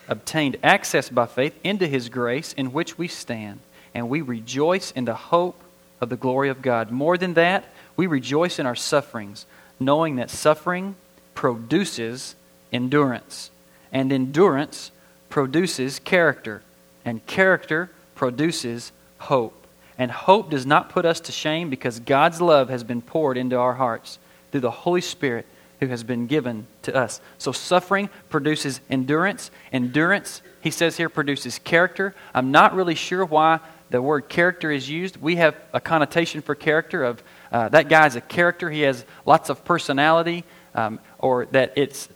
obtained 0.08 0.58
access 0.62 1.10
by 1.10 1.26
faith 1.26 1.60
into 1.64 1.88
his 1.88 2.10
grace 2.10 2.54
in 2.54 2.74
which 2.74 2.96
we 2.96 3.08
stand, 3.08 3.62
and 3.96 4.08
we 4.08 4.22
rejoice 4.22 4.92
in 4.92 5.06
the 5.06 5.16
hope 5.16 5.60
of 6.00 6.10
the 6.10 6.16
glory 6.16 6.50
of 6.50 6.62
God. 6.62 6.92
More 6.92 7.18
than 7.18 7.34
that, 7.34 7.66
we 7.96 8.06
rejoice 8.06 8.60
in 8.60 8.68
our 8.68 8.76
sufferings, 8.76 9.48
knowing 9.80 10.18
that 10.18 10.30
suffering 10.30 10.94
produces 11.34 12.36
endurance, 12.72 13.50
and 13.92 14.14
endurance 14.14 14.92
produces 15.30 15.98
character, 15.98 16.62
and 17.04 17.26
character 17.26 17.90
produces 18.14 18.92
hope. 19.18 19.57
And 19.98 20.12
hope 20.12 20.50
does 20.52 20.66
not 20.66 20.90
put 20.90 21.06
us 21.06 21.20
to 21.22 21.32
shame 21.32 21.70
because 21.70 22.00
God's 22.00 22.40
love 22.40 22.70
has 22.70 22.84
been 22.84 23.02
poured 23.02 23.38
into 23.38 23.58
our 23.58 23.74
hearts 23.74 24.20
through 24.52 24.62
the 24.62 24.72
Holy 24.72 25.02
Spirit 25.02 25.46
who 25.80 25.88
has 25.88 26.04
been 26.04 26.28
given 26.28 26.68
to 26.84 26.96
us. 26.96 27.22
So 27.38 27.52
suffering 27.52 28.10
produces 28.30 28.82
endurance. 28.90 29.52
Endurance, 29.72 30.42
he 30.62 30.72
says 30.72 30.98
here, 30.98 31.10
produces 31.10 31.60
character. 31.60 32.16
I'm 32.34 32.52
not 32.52 32.76
really 32.76 32.96
sure 32.96 33.26
why 33.26 33.60
the 33.90 34.02
word 34.02 34.28
character 34.28 34.72
is 34.72 34.90
used. 34.90 35.18
We 35.18 35.38
have 35.38 35.56
a 35.74 35.80
connotation 35.80 36.42
for 36.42 36.56
character 36.56 37.04
of 37.04 37.24
uh, 37.52 37.70
that 37.70 37.90
guy's 37.90 38.16
a 38.16 38.22
character. 38.22 38.70
He 38.70 38.82
has 38.82 39.06
lots 39.26 39.50
of 39.50 39.64
personality, 39.64 40.44
um, 40.76 41.00
or 41.20 41.46
that 41.48 41.78
it 41.78 42.08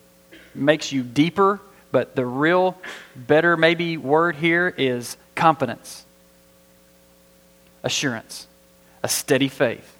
makes 0.53 0.91
you 0.91 1.03
deeper. 1.03 1.61
But 1.91 2.15
the 2.15 2.25
real, 2.25 2.77
better 3.15 3.55
maybe 3.55 3.97
word 3.97 4.35
here 4.35 4.73
is 4.77 5.17
confidence 5.35 6.05
assurance, 7.83 8.47
a 9.03 9.07
steady 9.07 9.47
faith, 9.47 9.95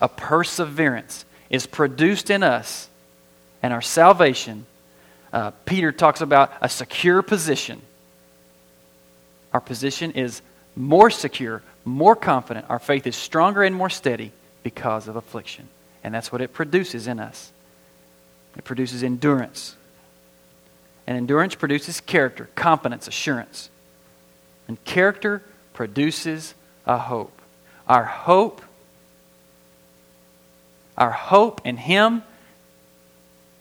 a 0.00 0.08
perseverance 0.08 1.24
is 1.48 1.66
produced 1.66 2.30
in 2.30 2.42
us, 2.42 2.88
and 3.62 3.72
our 3.72 3.82
salvation. 3.82 4.66
Uh, 5.32 5.50
Peter 5.64 5.92
talks 5.92 6.20
about 6.20 6.52
a 6.60 6.68
secure 6.68 7.22
position. 7.22 7.80
Our 9.52 9.60
position 9.60 10.12
is 10.12 10.42
more 10.76 11.10
secure, 11.10 11.62
more 11.84 12.16
confident. 12.16 12.66
Our 12.68 12.78
faith 12.78 13.06
is 13.06 13.16
stronger 13.16 13.62
and 13.62 13.74
more 13.74 13.90
steady 13.90 14.32
because 14.62 15.08
of 15.08 15.16
affliction. 15.16 15.68
And 16.02 16.14
that's 16.14 16.32
what 16.32 16.40
it 16.40 16.52
produces 16.52 17.06
in 17.06 17.20
us. 17.20 17.52
It 18.56 18.64
produces 18.64 19.02
endurance. 19.02 19.76
And 21.06 21.16
endurance 21.16 21.54
produces 21.54 22.00
character, 22.00 22.48
confidence, 22.54 23.08
assurance. 23.08 23.68
And 24.68 24.82
character 24.84 25.42
produces 25.72 26.54
a 26.90 26.98
hope. 26.98 27.40
Our 27.88 28.04
hope, 28.04 28.60
our 30.98 31.12
hope 31.12 31.60
in 31.64 31.76
Him 31.76 32.22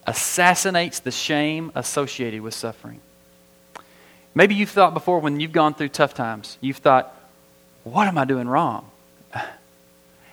assassinates 0.07 0.99
the 0.99 1.11
shame 1.11 1.71
associated 1.75 2.41
with 2.41 2.55
suffering. 2.55 2.99
Maybe 4.33 4.55
you've 4.55 4.71
thought 4.71 4.95
before 4.95 5.19
when 5.19 5.39
you've 5.39 5.51
gone 5.51 5.75
through 5.75 5.89
tough 5.89 6.15
times, 6.15 6.57
you've 6.59 6.77
thought, 6.77 7.15
what 7.83 8.07
am 8.07 8.17
I 8.17 8.25
doing 8.25 8.47
wrong? 8.47 8.89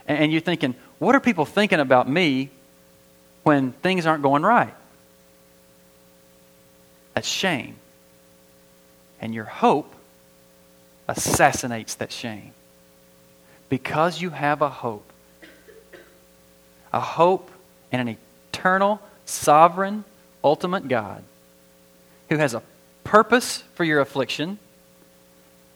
And 0.09 0.31
you're 0.31 0.41
thinking, 0.41 0.77
what 1.01 1.17
are 1.17 1.21
people 1.21 1.45
thinking 1.45 1.81
about 1.81 2.09
me 2.09 2.51
when 3.43 3.73
things 3.73 4.07
aren't 4.07 4.23
going 4.23 4.45
right? 4.45 4.73
That's 7.15 7.27
shame. 7.27 7.75
And 9.21 9.35
your 9.35 9.47
hope 9.47 9.93
assassinates 11.09 11.97
that 11.97 12.13
shame 12.13 12.53
because 13.69 14.21
you 14.21 14.31
have 14.31 14.63
a 14.63 14.69
hope. 14.69 15.11
A 16.93 17.01
hope 17.01 17.51
in 17.93 18.01
an 18.01 18.17
eternal, 18.53 19.01
sovereign, 19.25 20.05
ultimate 20.43 20.89
God 20.89 21.23
who 22.29 22.37
has 22.37 22.55
a 22.55 22.63
purpose 23.05 23.63
for 23.75 23.85
your 23.85 24.01
affliction, 24.01 24.59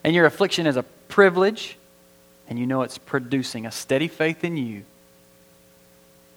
and 0.03 0.15
your 0.15 0.27
affliction 0.27 0.67
is 0.67 0.77
a 0.77 0.83
privilege, 1.09 1.77
and 2.49 2.59
you 2.59 2.67
know 2.67 2.83
it's 2.83 2.99
producing 2.99 3.67
a 3.67 3.71
steady 3.71 4.09
faith 4.09 4.45
in 4.45 4.57
you, 4.57 4.85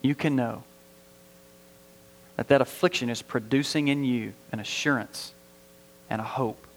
you 0.02 0.14
can 0.14 0.36
know 0.36 0.64
that 2.36 2.50
that 2.50 2.62
affliction 2.62 3.10
is 3.10 3.22
producing 3.22 3.88
in 3.88 4.04
you 4.04 4.34
an 4.52 4.60
assurance 4.60 5.34
and 6.10 6.20
a 6.20 6.24
hope 6.24 6.68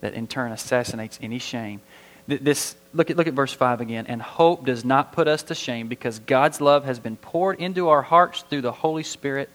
that 0.00 0.14
in 0.14 0.26
turn 0.26 0.52
assassinates 0.52 1.18
any 1.22 1.38
shame 1.38 1.80
this, 2.26 2.74
look, 2.94 3.10
at, 3.10 3.16
look 3.16 3.26
at 3.26 3.34
verse 3.34 3.52
5 3.52 3.80
again. 3.80 4.06
And 4.06 4.20
hope 4.20 4.64
does 4.64 4.84
not 4.84 5.12
put 5.12 5.28
us 5.28 5.42
to 5.44 5.54
shame 5.54 5.88
because 5.88 6.18
God's 6.20 6.60
love 6.60 6.84
has 6.84 6.98
been 6.98 7.16
poured 7.16 7.60
into 7.60 7.88
our 7.88 8.02
hearts 8.02 8.42
through 8.42 8.62
the 8.62 8.72
Holy 8.72 9.02
Spirit 9.02 9.48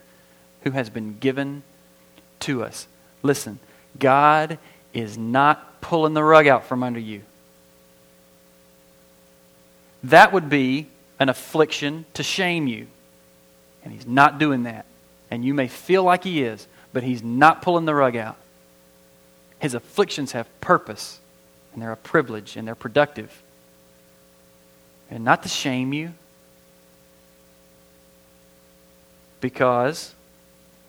who 0.61 0.71
has 0.71 0.89
been 0.89 1.17
given 1.19 1.63
to 2.41 2.63
us. 2.63 2.87
Listen, 3.23 3.59
God 3.97 4.57
is 4.93 5.17
not 5.17 5.81
pulling 5.81 6.13
the 6.13 6.23
rug 6.23 6.47
out 6.47 6.65
from 6.65 6.83
under 6.83 6.99
you. 6.99 7.21
That 10.03 10.33
would 10.33 10.49
be 10.49 10.87
an 11.19 11.29
affliction 11.29 12.05
to 12.13 12.23
shame 12.23 12.67
you. 12.67 12.87
And 13.83 13.93
He's 13.93 14.07
not 14.07 14.39
doing 14.39 14.63
that. 14.63 14.85
And 15.31 15.43
you 15.43 15.53
may 15.53 15.67
feel 15.67 16.03
like 16.03 16.23
He 16.23 16.43
is, 16.43 16.67
but 16.93 17.03
He's 17.03 17.23
not 17.23 17.61
pulling 17.61 17.85
the 17.85 17.95
rug 17.95 18.15
out. 18.15 18.37
His 19.59 19.73
afflictions 19.73 20.33
have 20.33 20.47
purpose 20.61 21.19
and 21.77 21.83
they're 21.83 21.91
a 21.91 21.95
privilege 21.95 22.57
and 22.57 22.67
they're 22.67 22.73
productive. 22.73 23.43
And 25.11 25.23
not 25.23 25.43
to 25.43 25.47
shame 25.47 25.93
you, 25.93 26.11
because 29.41 30.15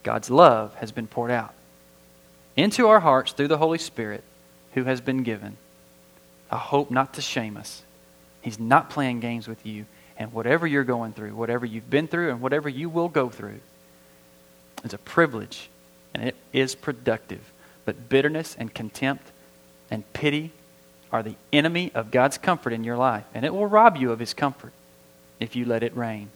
God's 0.03 0.31
love 0.31 0.74
has 0.77 0.90
been 0.90 1.07
poured 1.07 1.31
out 1.31 1.53
into 2.57 2.88
our 2.88 3.01
hearts 3.01 3.33
through 3.33 3.48
the 3.48 3.59
Holy 3.59 3.77
Spirit 3.77 4.24
who 4.72 4.85
has 4.85 5.03
been 5.03 5.24
given 5.24 5.59
a 6.51 6.57
hope 6.57 6.90
not 6.90 7.12
to 7.12 7.20
shame 7.20 7.59
us. 7.59 7.83
He's 8.40 8.59
not 8.59 8.88
playing 8.88 9.20
games 9.20 9.46
with 9.46 9.66
you. 9.66 9.85
And 10.16 10.33
whatever 10.33 10.66
you're 10.66 10.85
going 10.85 11.12
through, 11.12 11.35
whatever 11.35 11.66
you've 11.66 11.90
been 11.90 12.09
through, 12.09 12.31
and 12.31 12.40
whatever 12.40 12.70
you 12.70 12.88
will 12.88 13.11
go 13.11 13.29
through, 13.29 13.61
is 14.85 14.94
a 14.94 14.98
privilege 14.98 15.68
and 16.14 16.29
it 16.29 16.37
is 16.55 16.74
productive. 16.74 17.53
But 17.85 18.09
bitterness 18.09 18.57
and 18.59 18.72
contempt 18.72 19.33
and 19.90 20.11
pity 20.14 20.53
are 21.10 21.22
the 21.22 21.34
enemy 21.52 21.90
of 21.94 22.10
God's 22.10 22.38
comfort 22.38 22.72
in 22.72 22.84
your 22.84 22.96
life, 22.96 23.24
and 23.34 23.44
it 23.44 23.54
will 23.54 23.66
rob 23.66 23.96
you 23.96 24.12
of 24.12 24.18
his 24.18 24.34
comfort 24.34 24.72
if 25.40 25.56
you 25.56 25.64
let 25.64 25.82
it 25.82 25.96
reign. 25.96 26.30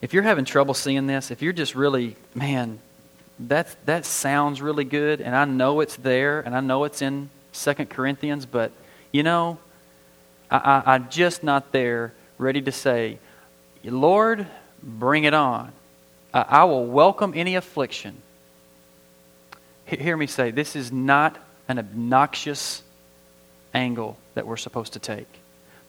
If 0.00 0.12
you're 0.12 0.22
having 0.22 0.44
trouble 0.44 0.74
seeing 0.74 1.06
this, 1.06 1.30
if 1.30 1.42
you're 1.42 1.52
just 1.52 1.74
really, 1.74 2.16
man, 2.34 2.78
that, 3.40 3.74
that 3.86 4.04
sounds 4.04 4.60
really 4.60 4.84
good, 4.84 5.20
and 5.20 5.34
I 5.34 5.44
know 5.44 5.80
it's 5.80 5.96
there, 5.96 6.40
and 6.40 6.54
I 6.54 6.60
know 6.60 6.84
it's 6.84 7.02
in 7.02 7.30
Second 7.52 7.90
Corinthians, 7.90 8.46
but, 8.46 8.70
you 9.10 9.22
know, 9.22 9.58
I, 10.50 10.56
I, 10.56 10.94
I'm 10.94 11.08
just 11.08 11.42
not 11.42 11.72
there 11.72 12.12
ready 12.36 12.62
to 12.62 12.72
say, 12.72 13.18
Lord, 13.82 14.46
bring 14.82 15.24
it 15.24 15.34
on. 15.34 15.72
I, 16.32 16.42
I 16.42 16.64
will 16.64 16.86
welcome 16.86 17.32
any 17.34 17.56
affliction. 17.56 18.22
H- 19.88 20.00
hear 20.00 20.16
me 20.16 20.26
say, 20.26 20.50
this 20.50 20.76
is 20.76 20.92
not 20.92 21.38
an 21.68 21.78
obnoxious 21.78 22.82
angle 23.74 24.16
that 24.34 24.46
we're 24.46 24.56
supposed 24.56 24.94
to 24.94 24.98
take. 24.98 25.28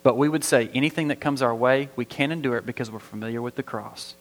But 0.04 0.18
we 0.18 0.30
would 0.30 0.44
say 0.44 0.70
anything 0.74 1.10
that 1.10 1.20
comes 1.20 1.42
our 1.42 1.56
way, 1.56 1.90
we 1.96 2.06
can 2.06 2.32
endure 2.32 2.58
it 2.58 2.66
because 2.66 2.92
we're 2.92 3.00
familiar 3.00 3.42
with 3.42 3.56
the 3.56 3.64
cross. 3.64 4.16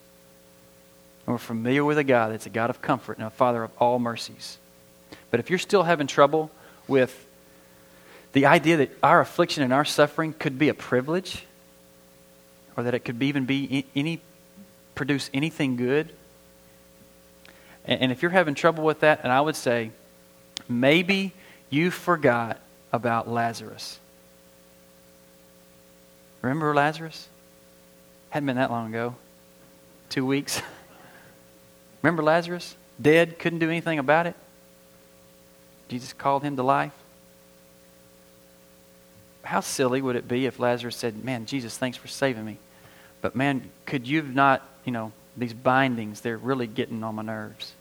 And 1.25 1.33
we're 1.33 1.37
familiar 1.37 1.85
with 1.85 1.97
a 1.97 2.03
God 2.03 2.31
that's 2.31 2.45
a 2.45 2.49
God 2.49 2.69
of 2.69 2.81
comfort 2.81 3.17
and 3.17 3.27
a 3.27 3.29
Father 3.29 3.63
of 3.63 3.71
all 3.77 3.99
mercies. 3.99 4.57
But 5.31 5.39
if 5.39 5.49
you're 5.49 5.59
still 5.59 5.83
having 5.83 6.07
trouble 6.07 6.51
with 6.87 7.25
the 8.33 8.45
idea 8.45 8.77
that 8.77 8.91
our 9.01 9.21
affliction 9.21 9.63
and 9.63 9.73
our 9.73 9.85
suffering 9.85 10.33
could 10.33 10.59
be 10.59 10.69
a 10.69 10.73
privilege, 10.73 11.45
or 12.77 12.83
that 12.83 12.93
it 12.93 12.99
could 12.99 13.21
even 13.21 13.45
be 13.45 13.85
any 13.95 14.21
produce 14.95 15.29
anything 15.33 15.75
good, 15.77 16.09
and 17.85 18.11
if 18.11 18.21
you're 18.21 18.31
having 18.31 18.53
trouble 18.53 18.83
with 18.83 18.99
that, 18.99 19.21
and 19.23 19.31
I 19.31 19.41
would 19.41 19.55
say 19.55 19.91
maybe 20.67 21.33
you 21.69 21.91
forgot 21.91 22.59
about 22.91 23.27
Lazarus. 23.27 23.99
Remember 26.41 26.73
Lazarus? 26.73 27.27
Hadn't 28.29 28.47
been 28.47 28.55
that 28.55 28.71
long 28.71 28.87
ago. 28.87 29.15
Two 30.09 30.25
weeks. 30.25 30.61
Remember 32.01 32.23
Lazarus? 32.23 32.75
Dead, 33.01 33.39
couldn't 33.39 33.59
do 33.59 33.69
anything 33.69 33.99
about 33.99 34.27
it. 34.27 34.35
Jesus 35.89 36.13
called 36.13 36.43
him 36.43 36.55
to 36.55 36.63
life. 36.63 36.93
How 39.43 39.61
silly 39.61 40.01
would 40.01 40.15
it 40.15 40.27
be 40.27 40.45
if 40.45 40.59
Lazarus 40.59 40.95
said, 40.95 41.23
Man, 41.23 41.45
Jesus, 41.45 41.77
thanks 41.77 41.97
for 41.97 42.07
saving 42.07 42.45
me. 42.45 42.57
But 43.21 43.35
man, 43.35 43.69
could 43.85 44.07
you 44.07 44.17
have 44.17 44.33
not, 44.33 44.67
you 44.85 44.91
know, 44.91 45.11
these 45.35 45.53
bindings, 45.53 46.21
they're 46.21 46.37
really 46.37 46.67
getting 46.67 47.03
on 47.03 47.15
my 47.15 47.21
nerves. 47.23 47.73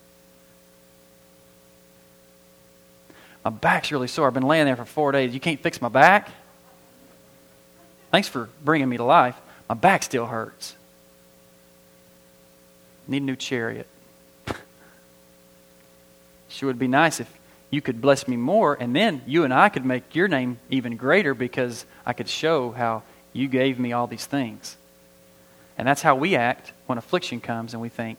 My 3.48 3.54
back's 3.54 3.90
really 3.90 4.08
sore. 4.08 4.26
I've 4.26 4.34
been 4.34 4.42
laying 4.42 4.66
there 4.66 4.76
for 4.76 4.84
four 4.84 5.10
days. 5.10 5.32
You 5.32 5.40
can't 5.40 5.58
fix 5.58 5.80
my 5.80 5.88
back? 5.88 6.28
Thanks 8.10 8.28
for 8.28 8.50
bringing 8.62 8.90
me 8.90 8.98
to 8.98 9.04
life. 9.04 9.40
My 9.70 9.74
back 9.74 10.02
still 10.02 10.26
hurts. 10.26 10.76
Need 13.06 13.22
a 13.22 13.24
new 13.24 13.36
chariot. 13.36 13.86
sure 16.48 16.66
would 16.66 16.78
be 16.78 16.88
nice 16.88 17.20
if 17.20 17.38
you 17.70 17.80
could 17.80 18.02
bless 18.02 18.28
me 18.28 18.36
more, 18.36 18.76
and 18.78 18.94
then 18.94 19.22
you 19.26 19.44
and 19.44 19.54
I 19.54 19.70
could 19.70 19.86
make 19.86 20.14
your 20.14 20.28
name 20.28 20.58
even 20.68 20.98
greater 20.98 21.32
because 21.32 21.86
I 22.04 22.12
could 22.12 22.28
show 22.28 22.72
how 22.72 23.02
you 23.32 23.48
gave 23.48 23.78
me 23.78 23.94
all 23.94 24.06
these 24.06 24.26
things. 24.26 24.76
And 25.78 25.88
that's 25.88 26.02
how 26.02 26.16
we 26.16 26.36
act 26.36 26.74
when 26.84 26.98
affliction 26.98 27.40
comes 27.40 27.72
and 27.72 27.80
we 27.80 27.88
think, 27.88 28.18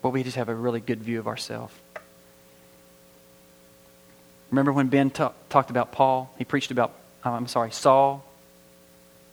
well, 0.00 0.14
we 0.14 0.22
just 0.22 0.38
have 0.38 0.48
a 0.48 0.54
really 0.54 0.80
good 0.80 1.02
view 1.02 1.18
of 1.18 1.26
ourselves. 1.26 1.74
Remember 4.50 4.72
when 4.72 4.88
Ben 4.88 5.10
ta- 5.10 5.32
talked 5.48 5.70
about 5.70 5.92
Paul? 5.92 6.32
He 6.38 6.44
preached 6.44 6.70
about, 6.70 6.92
uh, 7.24 7.30
I'm 7.30 7.46
sorry, 7.46 7.70
Saul. 7.70 8.24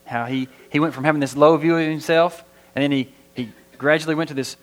How 0.06 0.26
he, 0.26 0.48
he 0.72 0.80
went 0.80 0.94
from 0.94 1.04
having 1.04 1.20
this 1.20 1.36
low 1.36 1.58
view 1.58 1.76
of 1.78 1.88
himself, 1.88 2.44
and 2.76 2.84
then 2.84 2.92
he, 2.92 3.12
he 3.36 3.50
gradually 3.78 4.16
went 4.16 4.30
to 4.30 4.34
this 4.34 4.56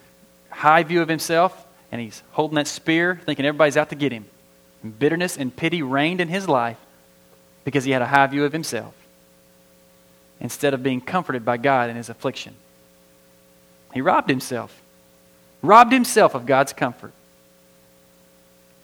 high 0.51 0.83
view 0.85 1.03
of 1.03 1.09
himself, 1.09 1.67
and 1.93 2.01
he's 2.01 2.23
holding 2.33 2.55
that 2.57 2.67
spear, 2.67 3.21
thinking 3.25 3.45
everybody's 3.45 3.77
out 3.77 3.91
to 3.91 3.97
get 3.97 4.13
him. 4.13 4.27
And 4.83 4.99
bitterness 4.99 5.37
and 5.37 5.55
pity 5.55 5.83
reigned 5.83 6.21
in 6.21 6.29
his 6.29 6.49
life 6.49 6.79
because 7.65 7.85
he 7.85 7.91
had 7.91 8.03
a 8.03 8.07
high 8.07 8.27
view 8.27 8.45
of 8.45 8.53
himself 8.53 8.95
instead 10.41 10.75
of 10.75 10.83
being 10.83 11.01
comforted 11.01 11.45
by 11.45 11.57
God 11.57 11.91
in 11.91 11.97
his 11.97 12.09
affliction. 12.09 12.55
He 13.93 14.01
robbed 14.01 14.29
himself, 14.29 14.83
robbed 15.63 15.93
himself 15.93 16.35
of 16.35 16.47
God's 16.47 16.73
comfort. 16.73 17.13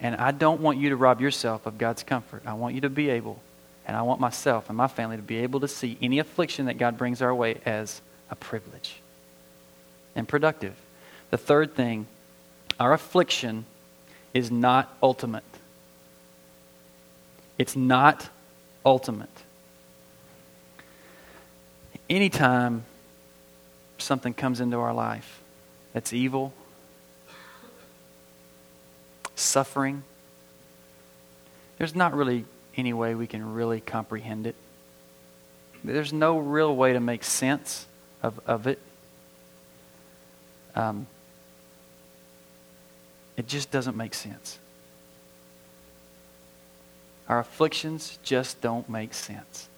And 0.01 0.17
I 0.17 0.31
don't 0.31 0.61
want 0.61 0.79
you 0.79 0.91
to 0.91 0.97
rob 0.97 1.21
yourself 1.21 1.67
of 1.67 1.77
God's 1.77 2.03
comfort. 2.03 2.43
I 2.47 2.55
want 2.55 2.75
you 2.75 2.81
to 2.83 2.91
be 2.91 3.11
able, 3.11 3.41
and 3.87 3.97
I 3.97 4.03
want 4.03 4.21
myself 4.21 4.69
and 4.69 4.77
my 4.77 4.89
family 4.89 5.17
to 5.17 5.23
be 5.23 5.39
able 5.39 5.61
to 5.61 5.69
see 5.69 5.99
any 6.01 6.19
affliction 6.19 6.67
that 6.67 6.79
God 6.79 6.97
brings 6.97 7.21
our 7.21 7.35
way 7.35 7.61
as 7.67 8.01
a 8.31 8.35
privilege 8.35 8.97
and 10.17 10.27
productive. 10.27 10.75
The 11.31 11.37
third 11.37 11.75
thing, 11.75 12.07
our 12.79 12.93
affliction 12.93 13.67
is 14.33 14.51
not 14.51 14.95
ultimate. 15.03 15.45
It's 17.59 17.77
not 17.77 18.29
ultimate. 18.87 19.29
Anytime 22.09 22.85
something 23.99 24.33
comes 24.33 24.61
into 24.61 24.79
our 24.79 24.95
life 24.95 25.41
that's 25.93 26.13
evil, 26.13 26.55
suffering, 29.51 30.05
there's 31.79 31.95
not 31.95 32.15
really 32.15 32.45
any 32.77 32.93
way 32.93 33.15
we 33.15 33.27
can 33.27 33.55
really 33.55 33.81
comprehend 33.81 34.47
it. 34.47 34.55
There's 35.83 36.13
no 36.13 36.39
real 36.39 36.75
way 36.77 36.93
to 36.93 37.01
make 37.01 37.25
sense 37.25 37.87
of, 38.23 38.39
of 38.47 38.67
it. 38.67 38.79
Um, 40.75 41.07
it 43.37 43.49
just 43.49 43.71
doesn't 43.71 43.97
make 43.97 44.15
sense. 44.15 44.59
Our 47.29 47.39
afflictions 47.39 48.19
just 48.23 48.61
don't 48.61 48.89
make 48.89 49.15
sense. 49.15 49.69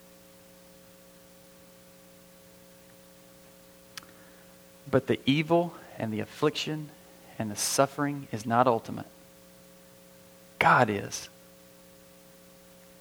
But 4.91 5.07
the 5.07 5.21
evil 5.25 5.75
and 5.99 6.13
the 6.13 6.21
affliction 6.21 6.91
and 7.39 7.51
the 7.51 7.57
suffering 7.57 8.27
is 8.33 8.45
not 8.45 8.67
ultimate. 8.67 9.07
God 10.63 10.89
is. 10.89 11.29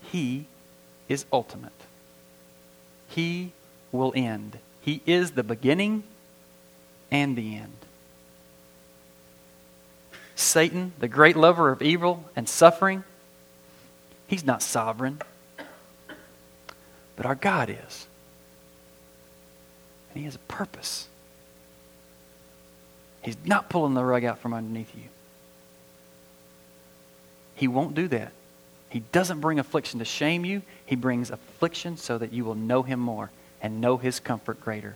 He 0.02 0.45
is 1.08 1.26
ultimate. 1.32 1.71
He 3.08 3.52
will 3.91 4.12
end. 4.15 4.58
He 4.82 5.04
is 5.06 5.32
the 5.32 5.43
beginning 5.43 6.02
and 7.12 7.38
the 7.38 7.58
end. 7.58 7.78
Satan, 10.36 10.93
the 10.97 11.08
great 11.08 11.38
lover 11.38 11.71
of 11.71 11.84
evil 11.84 12.26
and 12.36 12.50
suffering, 12.50 13.04
he's 14.26 14.43
not 14.43 14.63
sovereign. 14.63 15.21
But 17.15 17.28
our 17.28 17.36
God 17.36 17.69
is. 17.69 18.08
And 20.10 20.17
he 20.17 20.24
has 20.24 20.34
a 20.34 20.39
purpose. 20.39 21.08
He's 23.21 23.38
not 23.45 23.69
pulling 23.69 23.93
the 23.93 24.04
rug 24.04 24.26
out 24.26 24.39
from 24.39 24.56
underneath 24.56 24.95
you. 24.95 25.10
He 27.62 27.67
won't 27.67 27.93
do 27.93 28.08
that. 28.08 28.32
He 28.89 29.02
doesn't 29.12 29.39
bring 29.39 29.60
affliction 29.60 30.00
to 30.00 30.06
shame 30.06 30.45
you. 30.45 30.63
He 30.88 30.95
brings 30.95 31.30
affliction 31.30 31.95
so 31.95 32.17
that 32.17 32.34
you 32.34 32.43
will 32.43 32.56
know 32.56 32.82
him 32.82 33.00
more 33.00 33.30
and 33.62 33.80
know 33.80 33.97
his 33.97 34.19
comfort 34.19 34.60
greater. 34.60 34.95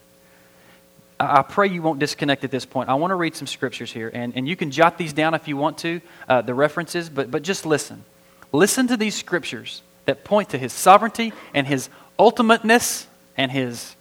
I 1.19 1.43
pray 1.43 1.67
you 1.67 1.84
won't 1.84 1.99
disconnect 1.99 2.43
at 2.43 2.49
this 2.49 2.65
point. 2.65 2.89
I 2.89 2.95
want 2.95 3.12
to 3.12 3.15
read 3.15 3.36
some 3.36 3.45
scriptures 3.45 3.91
here, 3.91 4.10
and, 4.12 4.36
and 4.36 4.47
you 4.47 4.56
can 4.56 4.71
jot 4.71 4.97
these 4.97 5.13
down 5.13 5.36
if 5.36 5.47
you 5.47 5.56
want 5.58 5.78
to, 5.78 6.01
uh, 6.28 6.41
the 6.41 6.56
references, 6.56 7.08
but, 7.08 7.30
but 7.30 7.43
just 7.43 7.67
listen. 7.67 8.04
Listen 8.51 8.88
to 8.88 8.97
these 8.97 9.13
scriptures 9.13 9.84
that 10.06 10.23
point 10.23 10.49
to 10.49 10.58
his 10.58 10.73
sovereignty 10.73 11.34
and 11.54 11.67
his 11.67 11.88
ultimateness 12.17 13.06
and 13.38 13.51
his 13.51 13.95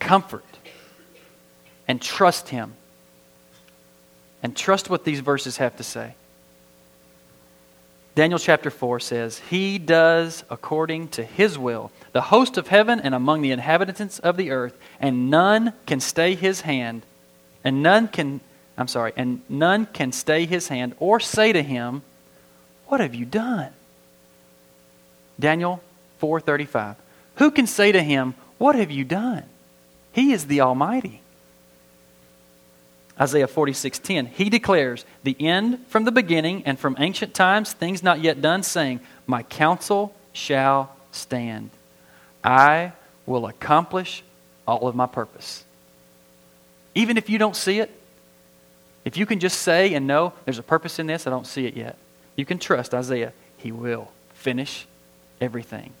comfort. 0.00 0.44
And 1.86 2.02
trust 2.02 2.48
him 2.48 2.74
and 4.42 4.56
trust 4.56 4.90
what 4.90 5.04
these 5.04 5.20
verses 5.20 5.58
have 5.58 5.76
to 5.76 5.84
say. 5.84 6.16
Daniel 8.18 8.40
chapter 8.40 8.68
4 8.68 8.98
says, 8.98 9.38
He 9.48 9.78
does 9.78 10.42
according 10.50 11.06
to 11.10 11.22
His 11.22 11.56
will 11.56 11.92
the 12.10 12.20
host 12.20 12.56
of 12.56 12.66
heaven 12.66 12.98
and 12.98 13.14
among 13.14 13.42
the 13.42 13.52
inhabitants 13.52 14.18
of 14.18 14.36
the 14.36 14.50
earth, 14.50 14.76
and 14.98 15.30
none 15.30 15.72
can 15.86 16.00
stay 16.00 16.34
His 16.34 16.62
hand, 16.62 17.02
and 17.62 17.80
none 17.80 18.08
can, 18.08 18.40
I'm 18.76 18.88
sorry, 18.88 19.12
and 19.16 19.42
none 19.48 19.86
can 19.86 20.10
stay 20.10 20.46
His 20.46 20.66
hand 20.66 20.96
or 20.98 21.20
say 21.20 21.52
to 21.52 21.62
Him, 21.62 22.02
What 22.86 22.98
have 22.98 23.14
you 23.14 23.24
done? 23.24 23.70
Daniel 25.38 25.80
4:35. 26.20 26.96
Who 27.36 27.52
can 27.52 27.68
say 27.68 27.92
to 27.92 28.02
Him, 28.02 28.34
What 28.58 28.74
have 28.74 28.90
you 28.90 29.04
done? 29.04 29.44
He 30.10 30.32
is 30.32 30.48
the 30.48 30.62
Almighty. 30.62 31.20
Isaiah 33.20 33.48
46:10. 33.48 34.26
He 34.26 34.48
declares, 34.48 35.04
"The 35.24 35.36
end 35.40 35.84
from 35.88 36.04
the 36.04 36.12
beginning 36.12 36.62
and 36.64 36.78
from 36.78 36.96
ancient 36.98 37.34
times, 37.34 37.72
things 37.72 38.02
not 38.02 38.20
yet 38.20 38.40
done, 38.40 38.62
saying, 38.62 39.00
My 39.26 39.42
counsel 39.42 40.14
shall 40.32 40.94
stand. 41.10 41.70
I 42.44 42.92
will 43.26 43.46
accomplish 43.46 44.22
all 44.66 44.86
of 44.86 44.94
my 44.94 45.06
purpose." 45.06 45.64
Even 46.94 47.16
if 47.16 47.28
you 47.28 47.38
don't 47.38 47.56
see 47.56 47.80
it, 47.80 47.90
if 49.04 49.16
you 49.16 49.26
can 49.26 49.40
just 49.40 49.62
say 49.62 49.94
and 49.94 50.06
know 50.06 50.32
there's 50.44 50.58
a 50.58 50.62
purpose 50.62 50.98
in 50.98 51.06
this, 51.06 51.26
I 51.26 51.30
don't 51.30 51.46
see 51.46 51.66
it 51.66 51.74
yet. 51.74 51.96
You 52.36 52.44
can 52.44 52.58
trust 52.58 52.94
Isaiah. 52.94 53.32
He 53.56 53.72
will 53.72 54.10
finish 54.34 54.86
everything. 55.40 55.92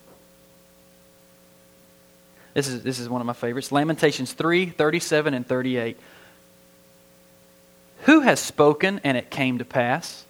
This 2.54 2.68
is, 2.68 2.82
this 2.82 2.98
is 2.98 3.08
one 3.08 3.20
of 3.20 3.26
my 3.26 3.32
favorites. 3.32 3.70
Lamentations 3.70 4.32
3 4.32 4.66
37 4.66 5.34
and 5.34 5.46
38. 5.46 5.96
Who 8.02 8.20
has 8.20 8.40
spoken 8.40 9.00
and 9.04 9.16
it 9.16 9.30
came 9.30 9.58
to 9.58 9.64
pass? 9.64 10.24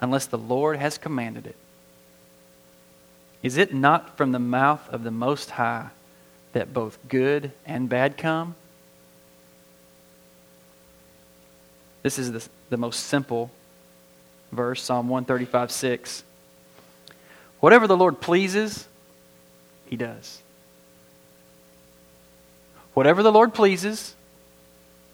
Unless 0.00 0.26
the 0.26 0.38
Lord 0.38 0.78
has 0.78 0.98
commanded 0.98 1.46
it. 1.46 1.56
Is 3.42 3.56
it 3.56 3.72
not 3.72 4.16
from 4.16 4.32
the 4.32 4.38
mouth 4.38 4.88
of 4.90 5.04
the 5.04 5.10
Most 5.10 5.50
High 5.50 5.88
that 6.52 6.72
both 6.72 6.98
good 7.08 7.52
and 7.66 7.88
bad 7.88 8.16
come? 8.16 8.54
This 12.02 12.18
is 12.18 12.32
the, 12.32 12.48
the 12.70 12.76
most 12.76 13.00
simple 13.00 13.50
verse, 14.52 14.82
Psalm 14.82 15.08
135 15.08 15.70
6. 15.70 16.24
Whatever 17.60 17.86
the 17.86 17.96
Lord 17.96 18.20
pleases, 18.20 18.86
he 19.86 19.96
does. 19.96 20.40
Whatever 22.94 23.22
the 23.22 23.32
Lord 23.32 23.54
pleases, 23.54 24.14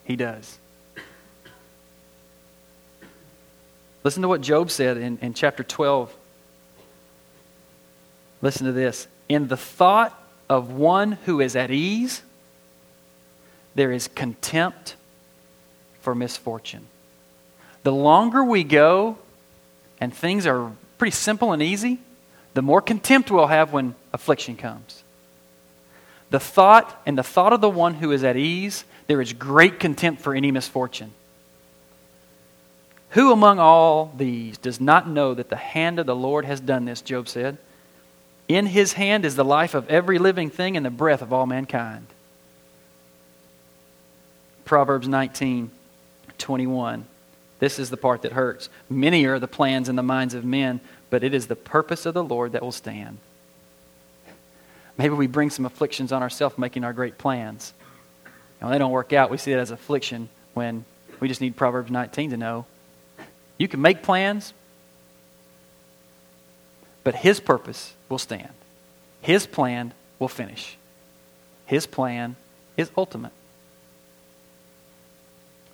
he 0.05 0.16
does. 0.16 0.59
Listen 4.04 4.20
to 4.20 4.28
what 4.28 4.42
Job 4.42 4.70
said 4.70 4.98
in, 4.98 5.18
in 5.22 5.32
chapter 5.32 5.64
12. 5.64 6.14
Listen 8.42 8.66
to 8.66 8.72
this. 8.72 9.08
In 9.28 9.48
the 9.48 9.56
thought 9.56 10.16
of 10.48 10.70
one 10.70 11.12
who 11.12 11.40
is 11.40 11.56
at 11.56 11.70
ease, 11.70 12.22
there 13.74 13.90
is 13.90 14.06
contempt 14.08 14.96
for 16.02 16.14
misfortune. 16.14 16.86
The 17.82 17.92
longer 17.92 18.44
we 18.44 18.62
go 18.62 19.16
and 19.98 20.12
things 20.14 20.46
are 20.46 20.72
pretty 20.98 21.12
simple 21.12 21.52
and 21.52 21.62
easy, 21.62 21.98
the 22.52 22.62
more 22.62 22.82
contempt 22.82 23.30
we'll 23.30 23.46
have 23.46 23.72
when 23.72 23.94
affliction 24.12 24.56
comes. 24.56 25.02
The 26.28 26.40
thought 26.40 27.00
and 27.06 27.16
the 27.16 27.22
thought 27.22 27.54
of 27.54 27.62
the 27.62 27.70
one 27.70 27.94
who 27.94 28.12
is 28.12 28.22
at 28.22 28.36
ease, 28.36 28.84
there 29.06 29.20
is 29.22 29.32
great 29.32 29.80
contempt 29.80 30.20
for 30.20 30.34
any 30.34 30.50
misfortune. 30.50 31.12
Who 33.14 33.31
among 33.31 33.61
all 33.61 34.12
these 34.16 34.59
does 34.59 34.81
not 34.81 35.09
know 35.09 35.35
that 35.35 35.48
the 35.48 35.55
hand 35.55 36.00
of 36.00 36.07
the 36.07 36.16
Lord 36.16 36.44
has 36.46 36.59
done 36.59 36.85
this? 36.85 37.00
Job 37.00 37.29
said. 37.29 37.59
In 38.48 38.66
his 38.66 38.94
hand 38.94 39.24
is 39.24 39.37
the 39.37 39.44
life 39.44 39.74
of 39.74 39.88
every 39.88 40.18
living 40.18 40.50
thing 40.50 40.77
and 40.77 40.85
the 40.85 40.90
breath 40.90 41.22
of 41.22 41.33
all 41.33 41.46
mankind. 41.46 42.09
Proverbs 44.64 45.07
19, 45.07 45.70
21. 46.38 47.05
This 47.61 47.79
is 47.79 47.88
the 47.88 47.96
part 47.96 48.22
that 48.22 48.33
hurts. 48.33 48.68
Many 48.90 49.27
are 49.27 49.38
the 49.38 49.46
plans 49.46 49.88
in 49.88 49.94
the 49.94 50.03
minds 50.03 50.35
of 50.35 50.44
men, 50.44 50.81
but 51.09 51.22
it 51.22 51.33
is 51.33 51.46
the 51.46 51.55
purpose 51.55 52.07
of 52.07 52.14
the 52.14 52.24
Lord 52.24 52.50
that 52.53 52.62
will 52.62 52.72
stand. 52.72 53.18
Maybe 54.98 55.14
we 55.14 55.29
bring 55.29 55.50
some 55.50 55.66
afflictions 55.66 56.11
on 56.11 56.20
ourselves 56.20 56.59
making 56.59 56.83
our 56.83 56.92
great 56.92 57.16
plans. 57.16 57.74
And 58.59 58.68
when 58.68 58.72
they 58.72 58.79
don't 58.79 58.90
work 58.90 59.12
out, 59.12 59.31
we 59.31 59.38
see 59.38 59.53
it 59.53 59.59
as 59.59 59.70
affliction 59.70 60.29
when 60.55 60.85
we 61.20 61.29
just 61.29 61.40
need 61.40 61.55
Proverbs 61.55 61.92
19 61.92 62.31
to 62.31 62.37
know 62.37 62.66
you 63.58 63.68
can 63.68 63.80
make 63.80 64.02
plans, 64.02 64.52
but 67.02 67.14
His 67.14 67.40
purpose 67.40 67.94
will 68.08 68.18
stand. 68.18 68.50
His 69.20 69.46
plan 69.46 69.92
will 70.18 70.28
finish. 70.28 70.76
His 71.66 71.86
plan 71.86 72.36
is 72.76 72.90
ultimate. 72.96 73.32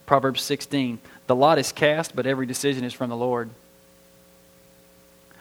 Proverbs 0.06 0.42
16 0.42 0.98
The 1.26 1.36
lot 1.36 1.58
is 1.58 1.72
cast, 1.72 2.14
but 2.14 2.26
every 2.26 2.46
decision 2.46 2.84
is 2.84 2.92
from 2.92 3.10
the 3.10 3.16
Lord. 3.16 3.50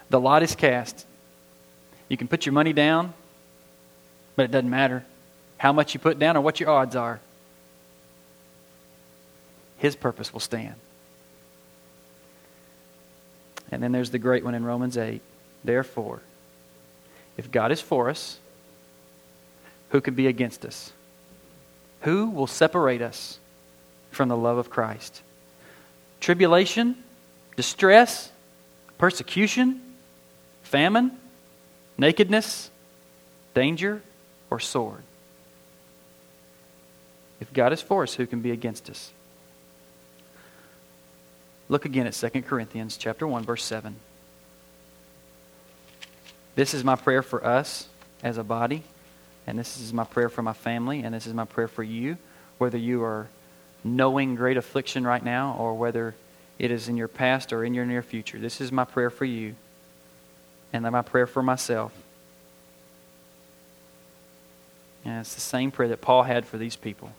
The 0.10 0.19
lot 0.19 0.43
is 0.43 0.56
cast. 0.56 1.06
You 2.08 2.17
can 2.17 2.28
put 2.28 2.45
your 2.45 2.54
money 2.54 2.73
down, 2.73 3.13
but 4.36 4.43
it 4.43 4.52
doesn't 4.52 4.69
matter 4.69 5.06
how 5.58 5.73
much 5.73 5.93
you 5.93 5.99
put 5.99 6.17
down 6.17 6.38
or 6.38 6.41
what 6.41 6.60
your 6.60 6.69
odds 6.69 6.95
are. 6.95 7.19
His 9.78 9.95
purpose 9.95 10.34
will 10.34 10.39
stand. 10.39 10.75
And 13.71 13.84
then 13.84 13.91
there's 13.91 14.12
the 14.12 14.19
great 14.19 14.43
one 14.43 14.55
in 14.55 14.63
Romans 14.63 14.97
8. 14.97 15.21
Therefore, 15.63 16.21
if 17.38 17.51
God 17.51 17.71
is 17.71 17.82
for 17.82 18.10
us, 18.10 18.39
who 19.89 20.01
could 20.01 20.15
be 20.15 20.27
against 20.27 20.65
us? 20.65 20.93
Who 22.01 22.29
will 22.29 22.47
separate 22.47 23.01
us 23.01 23.39
from 24.12 24.29
the 24.29 24.38
love 24.38 24.58
of 24.58 24.69
Christ? 24.69 25.21
Tribulation, 26.19 26.95
distress, 27.55 28.32
persecution, 28.97 29.82
famine, 30.63 31.17
nakedness, 31.97 32.69
danger, 33.53 34.01
or 34.49 34.60
sword? 34.60 35.03
If 37.39 37.53
God 37.53 37.73
is 37.73 37.82
for 37.82 38.03
us, 38.03 38.15
who 38.15 38.27
can 38.27 38.41
be 38.41 38.51
against 38.51 38.89
us? 38.89 39.12
Look 41.69 41.86
again 41.86 42.08
at 42.08 42.13
2 42.13 42.41
Corinthians 42.41 42.97
chapter 42.97 43.27
1 43.27 43.43
verse 43.43 43.63
7. 43.63 43.95
This 46.55 46.73
is 46.73 46.84
my 46.84 46.95
prayer 46.95 47.21
for 47.21 47.45
us 47.45 47.88
as 48.23 48.38
a 48.39 48.43
body, 48.43 48.84
and 49.45 49.58
this 49.58 49.79
is 49.79 49.93
my 49.93 50.03
prayer 50.03 50.29
for 50.29 50.41
my 50.41 50.53
family, 50.53 51.01
and 51.03 51.13
this 51.13 51.27
is 51.27 51.34
my 51.34 51.45
prayer 51.45 51.67
for 51.67 51.84
you, 51.84 52.17
whether 52.58 52.77
you 52.77 53.03
are 53.03 53.27
knowing 53.84 54.36
great 54.36 54.58
affliction 54.58 55.05
right 55.05 55.23
now 55.23 55.55
or 55.58 55.75
whether 55.75 56.15
it 56.58 56.71
is 56.71 56.89
in 56.89 56.97
your 56.97 57.08
past 57.08 57.53
or 57.53 57.63
in 57.63 57.73
your 57.73 57.86
near 57.86 58.01
future. 58.01 58.39
This 58.39 58.60
is 58.60 58.71
my 58.71 58.84
prayer 58.84 59.12
for 59.12 59.25
you, 59.25 59.55
and 60.73 60.84
my 60.84 61.03
prayer 61.03 61.27
for 61.27 61.43
myself. 61.43 61.93
And 65.05 65.19
it's 65.19 65.36
the 65.36 65.41
same 65.41 65.71
prayer 65.71 65.89
that 65.89 66.01
Paul 66.01 66.23
had 66.23 66.45
for 66.45 66.58
these 66.58 66.75
people. 66.75 67.12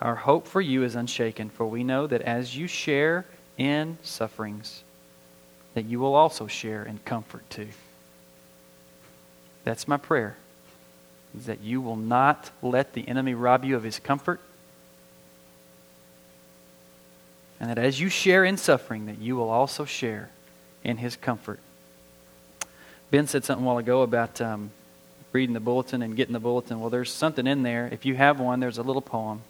Our 0.00 0.16
hope 0.16 0.46
for 0.46 0.60
you 0.60 0.82
is 0.82 0.94
unshaken, 0.94 1.48
for 1.48 1.66
we 1.66 1.84
know 1.84 2.06
that 2.08 2.22
as 2.22 2.56
you 2.56 2.66
share 2.66 3.24
in 3.58 3.98
sufferings, 4.02 4.84
that 5.74 5.84
you 5.84 6.00
will 6.00 6.14
also 6.14 6.46
share 6.46 6.84
in 6.84 6.98
comfort 7.04 7.48
too. 7.50 7.68
That's 9.64 9.86
my 9.86 9.98
prayer. 9.98 10.36
Is 11.36 11.46
that 11.46 11.60
you 11.60 11.82
will 11.82 11.96
not 11.96 12.50
let 12.62 12.94
the 12.94 13.06
enemy 13.06 13.34
rob 13.34 13.64
you 13.64 13.76
of 13.76 13.82
his 13.82 13.98
comfort. 13.98 14.40
And 17.60 17.68
that 17.68 17.78
as 17.78 18.00
you 18.00 18.08
share 18.08 18.44
in 18.44 18.56
suffering, 18.56 19.06
that 19.06 19.18
you 19.18 19.36
will 19.36 19.50
also 19.50 19.84
share 19.84 20.30
in 20.84 20.96
his 20.96 21.16
comfort. 21.16 21.58
Ben 23.10 23.26
said 23.26 23.44
something 23.44 23.64
a 23.64 23.68
while 23.68 23.78
ago 23.78 24.02
about 24.02 24.40
um, 24.40 24.70
reading 25.32 25.54
the 25.54 25.60
bulletin 25.60 26.00
and 26.02 26.16
getting 26.16 26.32
the 26.32 26.40
bulletin. 26.40 26.80
Well, 26.80 26.90
there's 26.90 27.12
something 27.12 27.46
in 27.46 27.64
there. 27.64 27.88
If 27.90 28.06
you 28.06 28.14
have 28.14 28.38
one, 28.38 28.60
there's 28.60 28.78
a 28.78 28.82
little 28.82 29.02
poem. 29.02 29.42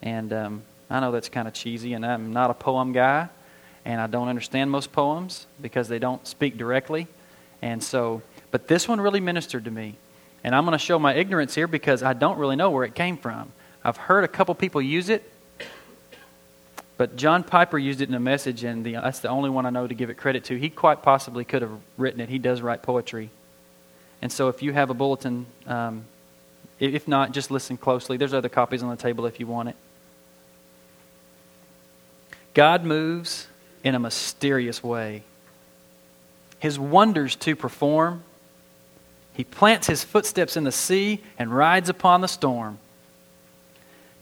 And 0.00 0.32
um, 0.32 0.62
I 0.88 1.00
know 1.00 1.12
that's 1.12 1.28
kind 1.28 1.46
of 1.46 1.54
cheesy, 1.54 1.92
and 1.92 2.04
I'm 2.04 2.32
not 2.32 2.50
a 2.50 2.54
poem 2.54 2.92
guy 2.92 3.28
and 3.84 4.00
I 4.00 4.06
don't 4.06 4.28
understand 4.28 4.70
most 4.70 4.92
poems 4.92 5.46
because 5.60 5.88
they 5.88 5.98
don't 5.98 6.26
speak 6.26 6.56
directly. 6.56 7.08
And 7.60 7.82
so, 7.82 8.22
but 8.50 8.68
this 8.68 8.88
one 8.88 9.00
really 9.00 9.20
ministered 9.20 9.64
to 9.64 9.70
me. 9.70 9.96
And 10.44 10.54
I'm 10.54 10.64
going 10.64 10.72
to 10.72 10.84
show 10.84 10.98
my 10.98 11.14
ignorance 11.14 11.54
here 11.54 11.66
because 11.66 12.02
I 12.02 12.12
don't 12.12 12.38
really 12.38 12.56
know 12.56 12.70
where 12.70 12.84
it 12.84 12.94
came 12.94 13.16
from. 13.16 13.52
I've 13.84 13.96
heard 13.96 14.24
a 14.24 14.28
couple 14.28 14.54
people 14.54 14.82
use 14.82 15.08
it, 15.08 15.28
but 16.96 17.16
John 17.16 17.42
Piper 17.42 17.78
used 17.78 18.00
it 18.00 18.08
in 18.08 18.14
a 18.14 18.20
message, 18.20 18.64
and 18.64 18.84
the, 18.84 18.92
that's 18.92 19.20
the 19.20 19.28
only 19.28 19.50
one 19.50 19.66
I 19.66 19.70
know 19.70 19.86
to 19.86 19.94
give 19.94 20.10
it 20.10 20.14
credit 20.14 20.44
to. 20.44 20.56
He 20.56 20.70
quite 20.70 21.02
possibly 21.02 21.44
could 21.44 21.62
have 21.62 21.72
written 21.96 22.20
it. 22.20 22.28
He 22.28 22.38
does 22.38 22.60
write 22.60 22.82
poetry. 22.82 23.30
And 24.20 24.30
so, 24.30 24.48
if 24.48 24.62
you 24.62 24.72
have 24.72 24.90
a 24.90 24.94
bulletin, 24.94 25.46
um, 25.66 26.04
if 26.78 27.08
not, 27.08 27.32
just 27.32 27.50
listen 27.50 27.76
closely. 27.76 28.16
There's 28.16 28.34
other 28.34 28.48
copies 28.48 28.82
on 28.82 28.90
the 28.90 28.96
table 28.96 29.26
if 29.26 29.40
you 29.40 29.48
want 29.48 29.70
it. 29.70 29.76
God 32.54 32.84
moves 32.84 33.48
in 33.84 33.94
a 33.94 33.98
mysterious 33.98 34.82
way. 34.82 35.22
His 36.58 36.78
wonders 36.78 37.36
to 37.36 37.56
perform. 37.56 38.22
He 39.34 39.44
plants 39.44 39.86
his 39.86 40.04
footsteps 40.04 40.56
in 40.56 40.64
the 40.64 40.72
sea 40.72 41.22
and 41.38 41.54
rides 41.54 41.88
upon 41.88 42.20
the 42.20 42.28
storm. 42.28 42.78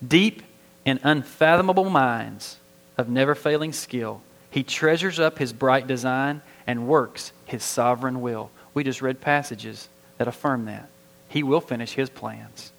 Deep 0.07 0.42
in 0.85 0.99
unfathomable 1.03 1.90
minds 1.90 2.57
of 2.96 3.09
never 3.09 3.35
failing 3.35 3.73
skill, 3.73 4.23
he 4.51 4.62
treasures 4.62 5.20
up 5.20 5.38
his 5.38 5.53
bright 5.53 5.87
design 5.87 6.42
and 6.66 6.88
works 6.88 7.33
his 7.44 7.62
sovereign 7.62 8.20
will. 8.20 8.51
We 8.73 8.85
just 8.85 9.03
read 9.03 9.20
passages 9.20 9.88
that 10.18 10.29
affirm 10.29 10.64
that. 10.66 10.88
He 11.29 11.42
will 11.42 11.61
finish 11.61 11.92
his 11.92 12.09
plans. 12.09 12.73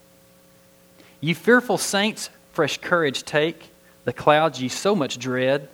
Ye 1.19 1.33
fearful 1.33 1.77
saints, 1.77 2.29
fresh 2.53 2.79
courage 2.79 3.23
take. 3.23 3.69
The 4.03 4.13
clouds 4.13 4.61
ye 4.61 4.67
so 4.67 4.95
much 4.95 5.19
dread 5.19 5.69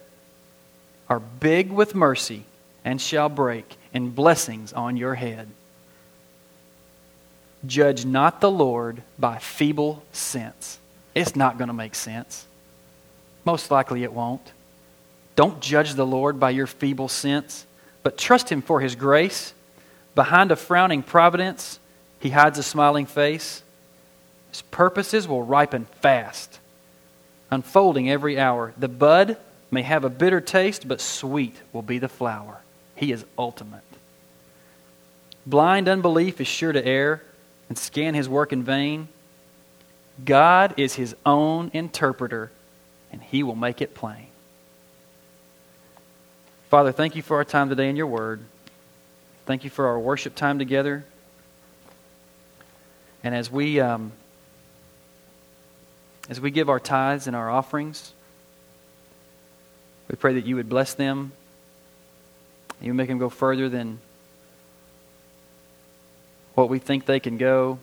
are 1.09 1.19
big 1.19 1.71
with 1.71 1.95
mercy 1.95 2.43
and 2.83 3.01
shall 3.01 3.29
break 3.29 3.77
in 3.93 4.11
blessings 4.11 4.73
on 4.73 4.97
your 4.97 5.15
head. 5.15 5.49
Judge 7.65 8.05
not 8.05 8.39
the 8.39 8.51
Lord 8.51 9.01
by 9.17 9.39
feeble 9.39 10.03
sense. 10.11 10.79
It's 11.15 11.35
not 11.35 11.57
going 11.57 11.69
to 11.69 11.73
make 11.73 11.95
sense. 11.95 12.45
Most 13.43 13.71
likely 13.71 14.03
it 14.03 14.13
won't. 14.13 14.51
Don't 15.35 15.61
judge 15.61 15.93
the 15.93 16.05
Lord 16.05 16.39
by 16.39 16.51
your 16.51 16.67
feeble 16.67 17.07
sense, 17.07 17.65
but 18.03 18.17
trust 18.17 18.49
Him 18.49 18.61
for 18.61 18.81
His 18.81 18.95
grace. 18.95 19.53
Behind 20.15 20.51
a 20.51 20.55
frowning 20.55 21.03
providence, 21.03 21.79
He 22.19 22.29
hides 22.29 22.59
a 22.59 22.63
smiling 22.63 23.05
face. 23.05 23.63
His 24.51 24.61
purposes 24.63 25.27
will 25.27 25.43
ripen 25.43 25.85
fast, 26.01 26.59
unfolding 27.51 28.09
every 28.09 28.39
hour. 28.39 28.73
The 28.77 28.87
bud 28.87 29.37
may 29.69 29.81
have 29.81 30.03
a 30.03 30.09
bitter 30.09 30.41
taste, 30.41 30.87
but 30.87 31.01
sweet 31.01 31.55
will 31.73 31.81
be 31.81 31.99
the 31.99 32.07
flower. 32.09 32.61
He 32.95 33.11
is 33.11 33.25
ultimate. 33.37 33.83
Blind 35.45 35.87
unbelief 35.87 36.41
is 36.41 36.47
sure 36.47 36.71
to 36.71 36.85
err 36.85 37.23
and 37.69 37.77
scan 37.77 38.13
his 38.13 38.27
work 38.27 38.51
in 38.51 38.63
vain. 38.63 39.07
God 40.23 40.73
is 40.77 40.95
his 40.95 41.15
own 41.25 41.69
interpreter, 41.73 42.51
and 43.11 43.21
he 43.21 43.43
will 43.43 43.55
make 43.55 43.81
it 43.81 43.93
plain. 43.93 44.27
Father, 46.69 46.91
thank 46.91 47.15
you 47.15 47.21
for 47.21 47.37
our 47.37 47.45
time 47.45 47.69
today 47.69 47.89
in 47.89 47.95
your 47.95 48.07
word. 48.07 48.41
Thank 49.45 49.63
you 49.63 49.69
for 49.69 49.87
our 49.87 49.99
worship 49.99 50.35
time 50.35 50.59
together. 50.59 51.05
And 53.23 53.33
as 53.33 53.49
we, 53.49 53.79
um, 53.79 54.11
as 56.29 56.41
we 56.41 56.51
give 56.51 56.69
our 56.69 56.79
tithes 56.79 57.27
and 57.27 57.35
our 57.35 57.49
offerings, 57.49 58.11
we 60.09 60.15
pray 60.15 60.33
that 60.35 60.45
you 60.45 60.55
would 60.55 60.69
bless 60.69 60.93
them. 60.93 61.31
You 62.81 62.91
would 62.91 62.97
make 62.97 63.09
them 63.09 63.17
go 63.17 63.29
further 63.29 63.69
than 63.69 63.99
what 66.55 66.69
we 66.69 66.79
think 66.79 67.05
they 67.05 67.19
can 67.19 67.37
go. 67.37 67.79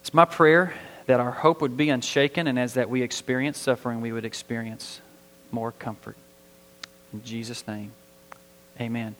It's 0.00 0.12
my 0.14 0.24
prayer 0.24 0.74
that 1.06 1.20
our 1.20 1.30
hope 1.30 1.60
would 1.60 1.76
be 1.76 1.90
unshaken, 1.90 2.46
and 2.46 2.58
as 2.58 2.74
that 2.74 2.88
we 2.88 3.02
experience 3.02 3.58
suffering, 3.58 4.00
we 4.00 4.12
would 4.12 4.24
experience 4.24 5.00
more 5.50 5.72
comfort. 5.72 6.16
In 7.12 7.24
Jesus' 7.24 7.66
name, 7.66 7.92
amen. 8.80 9.16